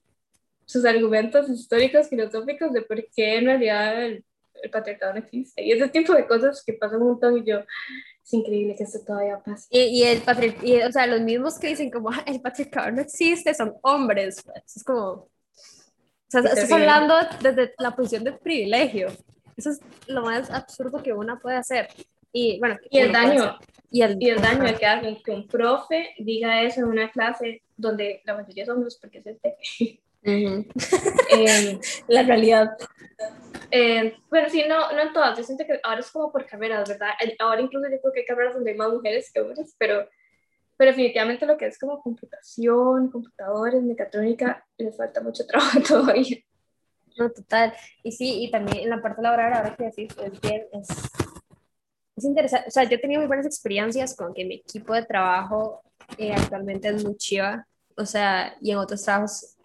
[0.64, 4.24] sus argumentos históricos, filosóficos de por qué en realidad el,
[4.62, 5.62] el patriarcado no existe.
[5.62, 7.60] Y ese tipo de cosas que pasan un montón y yo,
[8.28, 9.66] es increíble que esto todavía pase.
[9.70, 13.54] Y, y el patriarcado, o sea, los mismos que dicen como, el patriarcado no existe,
[13.54, 14.42] son hombres.
[14.44, 15.30] Pues, es como, o
[16.28, 19.08] sea, estás hablando desde la posición de privilegio.
[19.56, 21.88] Eso es lo más absurdo que una puede hacer.
[22.30, 23.58] Y bueno, y el daño.
[23.90, 27.62] Y el, y el daño que hace que un profe diga eso en una clase
[27.78, 30.02] donde la mayoría son hombres porque es este.
[30.22, 32.76] eh, la realidad.
[33.70, 35.36] Eh, bueno, sí, no, no en todas.
[35.36, 37.10] Yo siento que ahora es como por carreras, ¿verdad?
[37.38, 40.08] Ahora incluso yo creo que hay carreras donde hay más mujeres que hombres, pero,
[40.76, 46.38] pero definitivamente lo que es como computación, computadores, mecatrónica, les falta mucho trabajo todavía.
[47.18, 47.74] No, total.
[48.02, 50.88] Y sí, y también en la parte laboral, ahora que decís, es bien, es,
[52.16, 52.68] es interesante.
[52.68, 55.82] O sea, yo he tenido muy buenas experiencias con que mi equipo de trabajo
[56.16, 57.66] eh, actualmente es muy chiva.
[57.96, 59.57] O sea, y en otros trabajos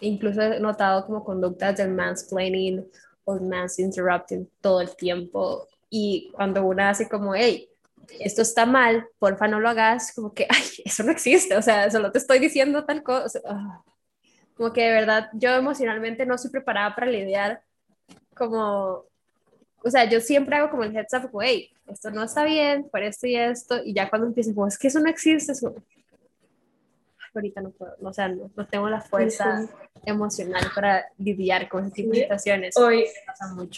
[0.00, 2.86] incluso he notado como conductas del mansplaining
[3.24, 3.38] o
[3.78, 5.66] interrupting todo el tiempo.
[5.90, 7.68] Y cuando una hace como, hey,
[8.20, 11.90] esto está mal, porfa no lo hagas, como que, ay, eso no existe, o sea,
[11.90, 13.40] solo te estoy diciendo tal cosa.
[13.44, 13.82] Ah.
[14.56, 17.62] Como que de verdad yo emocionalmente no estoy preparada para lidiar
[18.34, 19.04] como,
[19.82, 23.02] o sea, yo siempre hago como el heads up, como, esto no está bien, por
[23.02, 25.52] esto y esto, y ya cuando empiezo, como, es que eso no existe,
[27.36, 27.38] eso...
[27.38, 29.68] ahorita no puedo, o sea, no, no tengo la fuerza
[30.04, 32.76] emocional para lidiar con de situaciones.
[32.76, 33.04] Hoy,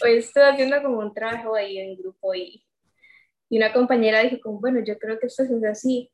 [0.03, 2.63] hoy estoy haciendo como un trabajo ahí en grupo y,
[3.49, 6.11] y una compañera dijo como, bueno, yo creo que esto es así,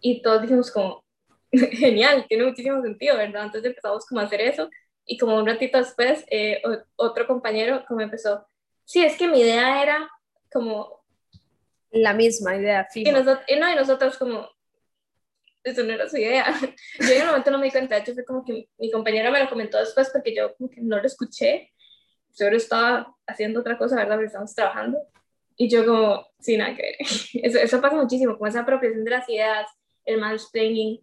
[0.00, 1.04] y todos dijimos como,
[1.52, 3.44] genial, tiene muchísimo sentido, ¿verdad?
[3.44, 4.68] Entonces empezamos como a hacer eso
[5.04, 6.60] y como un ratito después eh,
[6.96, 8.46] otro compañero como empezó,
[8.84, 10.10] sí, es que mi idea era
[10.52, 11.02] como
[11.90, 14.48] La misma idea, Y, nosotros, y, no, y nosotros como,
[15.64, 16.46] eso no era su idea.
[17.00, 19.42] Yo en un momento no me di cuenta, hecho fue como que mi compañera me
[19.42, 21.72] lo comentó después porque yo como que no lo escuché,
[22.30, 24.14] solo estaba haciendo otra cosa, ¿verdad?
[24.14, 24.98] Porque estábamos trabajando.
[25.56, 26.96] Y yo como, sin nada que ver.
[27.42, 29.68] Eso, eso pasa muchísimo, como esa apropiación de las ideas,
[30.04, 31.00] el mansplaining.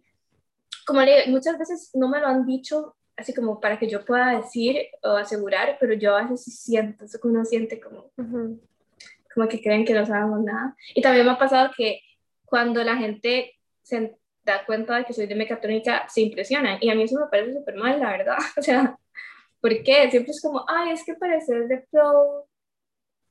[0.86, 4.36] Como le muchas veces no me lo han dicho así como para que yo pueda
[4.36, 9.48] decir o asegurar, pero yo a veces sí siento, eso que uno siente como, como
[9.48, 10.76] que creen que no sabemos nada.
[10.94, 12.00] Y también me ha pasado que
[12.44, 14.16] cuando la gente se
[14.46, 16.78] da cuenta de que soy de mecatrónica, se impresiona.
[16.80, 18.36] Y a mí eso me parece súper mal, la verdad.
[18.56, 18.96] O sea,
[19.60, 20.08] ¿por qué?
[20.10, 22.48] Siempre es como, ay, es que pareces de pro.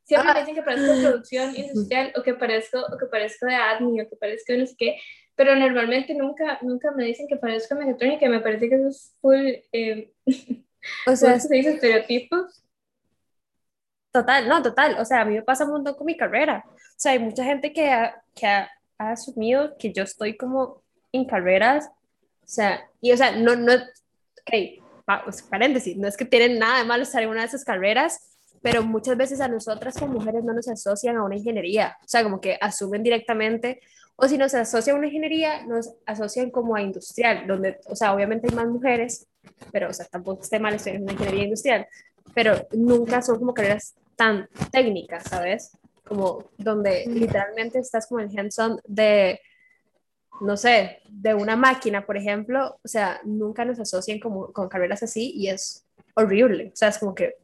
[0.03, 3.55] Siempre me dicen que parezco de producción industrial, o que parezco, o que parezco de
[3.55, 4.97] admin, o que parezco de no sé qué.
[5.35, 9.15] Pero normalmente nunca, nunca me dicen que parezco mecatrónica, y me parece que eso es
[9.21, 9.53] full.
[9.71, 10.13] Eh,
[11.07, 12.63] o sea, se dice estereotipos.
[14.11, 14.97] Total, no, total.
[14.99, 16.63] O sea, a mí me pasa un montón con mi carrera.
[16.67, 20.84] O sea, hay mucha gente que ha, que ha, ha asumido que yo estoy como
[21.15, 24.83] en carreras, o sea, y o sea, no, no, ok,
[25.23, 28.19] pues, paréntesis, no es que tienen nada de malo estar en una de esas carreras,
[28.61, 32.23] pero muchas veces a nosotras como mujeres no nos asocian a una ingeniería, o sea,
[32.23, 33.79] como que asumen directamente,
[34.15, 38.13] o si nos asocian a una ingeniería, nos asocian como a industrial, donde, o sea,
[38.13, 39.27] obviamente hay más mujeres,
[39.71, 41.87] pero, o sea, tampoco esté mal en una ingeniería industrial,
[42.33, 45.77] pero nunca son como carreras tan técnicas, ¿sabes?
[46.03, 49.39] Como donde literalmente estás como en hands-on de
[50.41, 55.03] no sé, de una máquina, por ejemplo, o sea, nunca nos asocian como, con carreras
[55.03, 56.71] así y es horrible.
[56.73, 57.35] O sea, es como que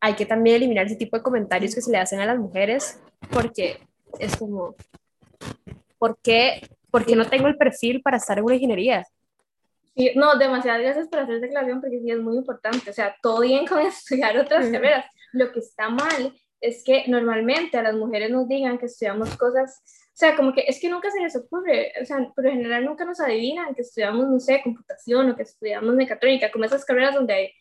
[0.00, 3.00] hay que también eliminar ese tipo de comentarios que se le hacen a las mujeres
[3.30, 3.80] porque
[4.18, 4.76] es como,
[5.98, 6.68] ¿por qué,
[7.14, 9.06] no tengo el perfil para estar en una ingeniería?
[9.96, 12.90] Sí, no, demasiadas gracias por hacer declaración porque sí es muy importante.
[12.90, 15.06] O sea, todo bien con estudiar otras carreras.
[15.32, 19.82] Lo que está mal es que normalmente a las mujeres nos digan que estudiamos cosas
[20.18, 23.04] sea, como que es que nunca se les ocurre, o sea, por lo general nunca
[23.04, 27.34] nos adivinan que estudiamos, no sé, computación o que estudiamos mecatrónica, como esas carreras donde
[27.34, 27.52] hay,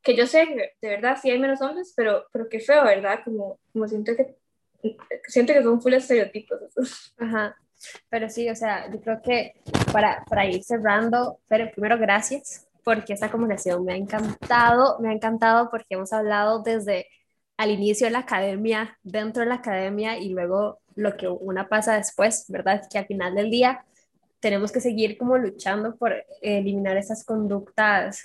[0.00, 0.46] que yo sé,
[0.80, 3.18] de verdad sí hay menos hombres, pero, pero qué feo, ¿verdad?
[3.24, 4.36] Como, como siento que,
[5.26, 6.60] siento que son full estereotipos.
[7.18, 7.56] Ajá,
[8.08, 9.54] pero sí, o sea, yo creo que
[9.92, 15.12] para, para ir cerrando, pero primero gracias, porque esta conversación me ha encantado, me ha
[15.12, 17.08] encantado porque hemos hablado desde
[17.56, 21.96] al inicio de la academia, dentro de la academia y luego lo que una pasa
[21.96, 22.82] después, ¿verdad?
[22.90, 23.84] Que al final del día
[24.40, 28.24] tenemos que seguir como luchando por eliminar esas conductas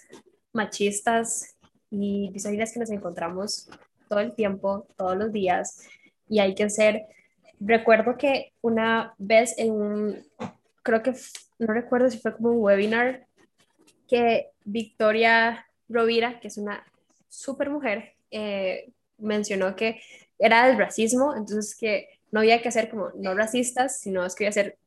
[0.53, 1.55] machistas
[1.91, 3.69] y misóginas que nos encontramos
[4.09, 5.87] todo el tiempo, todos los días,
[6.27, 7.03] y hay que ser,
[7.59, 10.27] recuerdo que una vez en un,
[10.81, 11.13] creo que,
[11.59, 13.27] no recuerdo si fue como un webinar,
[14.07, 16.83] que Victoria Rovira, que es una
[17.29, 20.01] súper mujer, eh, mencionó que
[20.39, 24.47] era del racismo, entonces que no había que ser como no racistas, sino es que
[24.47, 24.77] había que ser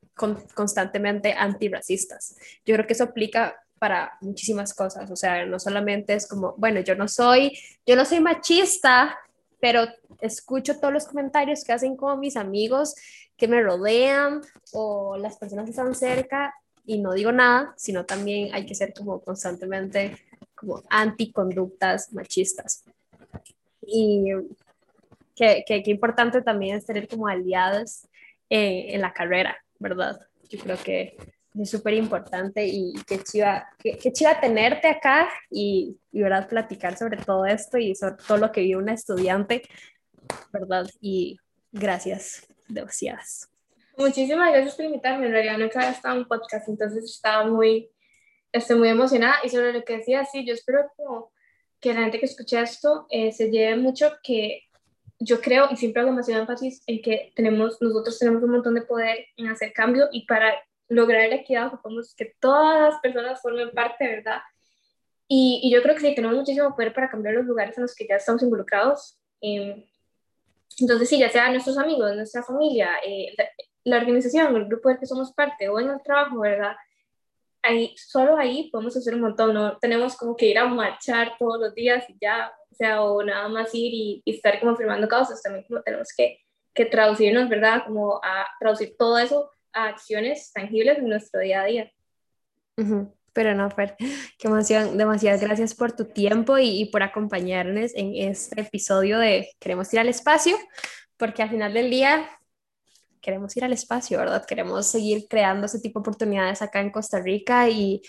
[0.55, 2.37] constantemente antirracistas.
[2.65, 6.81] Yo creo que eso aplica para muchísimas cosas, o sea, no solamente es como, bueno,
[6.81, 9.17] yo no soy, yo no soy machista,
[9.61, 9.87] pero
[10.21, 12.97] escucho todos los comentarios que hacen como mis amigos
[13.37, 14.41] que me rodean
[14.73, 16.53] o las personas que están cerca
[16.85, 20.17] y no digo nada, sino también hay que ser como constantemente
[20.57, 22.83] como anticonductas machistas.
[23.87, 24.33] Y
[25.37, 28.09] que, que, importante también es tener como aliados
[28.49, 30.19] eh, en la carrera, ¿verdad?
[30.49, 31.17] Yo creo que
[31.55, 36.49] es súper importante y qué chiva, qué, chiva tenerte acá y, y, ¿verdad?
[36.49, 39.63] Platicar sobre todo esto y sobre todo lo que vive una estudiante,
[40.53, 40.87] ¿verdad?
[41.01, 41.39] Y
[41.71, 43.51] gracias demasiadas.
[43.99, 45.27] Muchísimas gracias por invitarme.
[45.27, 47.91] En realidad nunca había estado en un podcast, entonces estaba muy,
[48.53, 49.37] estoy muy emocionada.
[49.45, 51.33] Y sobre lo que decía, sí, yo espero como
[51.81, 54.66] que la gente que escuche esto eh, se lleve mucho que
[55.19, 58.83] yo creo y siempre hago demasiado énfasis en que tenemos, nosotros tenemos un montón de
[58.83, 60.55] poder en hacer cambio y para
[60.89, 64.41] lograr la equidad ocupamos que todas las personas formen parte, ¿verdad?
[65.29, 67.97] Y, y, yo creo que sí, tenemos muchísimo poder para cambiar los lugares en los
[67.97, 69.19] que ya estamos involucrados.
[69.41, 69.85] Eh,
[70.79, 73.45] entonces, sí, ya sea nuestros amigos, nuestra familia, eh, la,
[73.85, 76.77] la, organización, el grupo del que somos parte o en el trabajo, ¿verdad?
[77.63, 81.59] Ahí, solo ahí podemos hacer un montón, no tenemos como que ir a marchar todos
[81.59, 85.65] los días y ya sea, o nada más ir y, estar como firmando causas, también
[85.67, 86.41] como tenemos que,
[86.75, 87.83] que traducirnos, ¿verdad?
[87.87, 91.93] Como a traducir todo eso a acciones tangibles en nuestro día a día.
[93.33, 93.97] Pero no, Fer,
[94.39, 94.97] qué emoción.
[94.97, 100.01] Demasiadas gracias por tu tiempo y, y, por acompañarnos en este episodio de Queremos ir
[100.01, 100.57] al espacio,
[101.17, 102.29] porque al final del día
[103.21, 104.47] queremos ir al espacio, ¿verdad?
[104.47, 108.01] Queremos seguir creando ese tipo de oportunidades acá en Costa Rica y,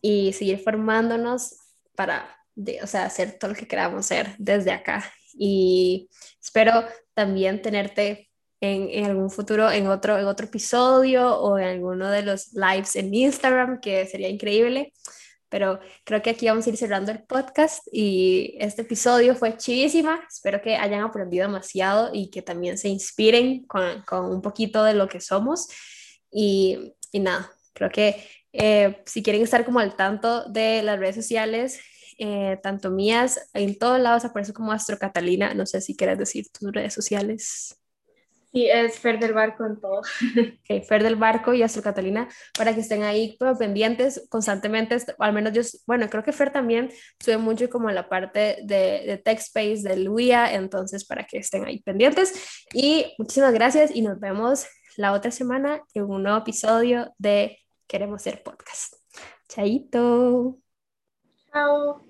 [0.00, 1.56] y seguir formándonos
[1.94, 5.10] para de, o sea, hacer todo lo que queramos hacer desde acá.
[5.32, 6.10] Y
[6.42, 6.84] espero
[7.14, 8.28] también tenerte
[8.60, 12.96] en, en, algún futuro, en otro, en otro episodio o en alguno de los lives
[12.96, 14.92] en Instagram, que sería increíble.
[15.48, 20.20] Pero creo que aquí vamos a ir cerrando el podcast y este episodio fue chivísima.
[20.28, 24.94] Espero que hayan aprendido demasiado y que también se inspiren con, con un poquito de
[24.94, 25.68] lo que somos.
[26.30, 31.14] Y, y nada, creo que eh, si quieren estar como al tanto de las redes
[31.14, 31.80] sociales,
[32.18, 35.54] eh, tanto mías, en todos lados aparece como Astro Catalina.
[35.54, 37.80] No sé si quieres decir tus redes sociales.
[38.52, 40.00] Sí, es Fer del Barco en todo.
[40.64, 45.52] Okay, Fer del Barco y Astro Catalina, para que estén ahí pendientes constantemente, al menos
[45.52, 46.90] yo, bueno, creo que Fer también
[47.20, 51.66] sube mucho como en la parte de, de TechSpace, de Luia, entonces para que estén
[51.66, 52.64] ahí pendientes.
[52.74, 54.66] Y muchísimas gracias y nos vemos
[54.96, 57.58] la otra semana en un nuevo episodio de
[57.88, 58.94] Queremos ser podcast.
[59.48, 60.58] Chaito.
[61.50, 62.07] Chao.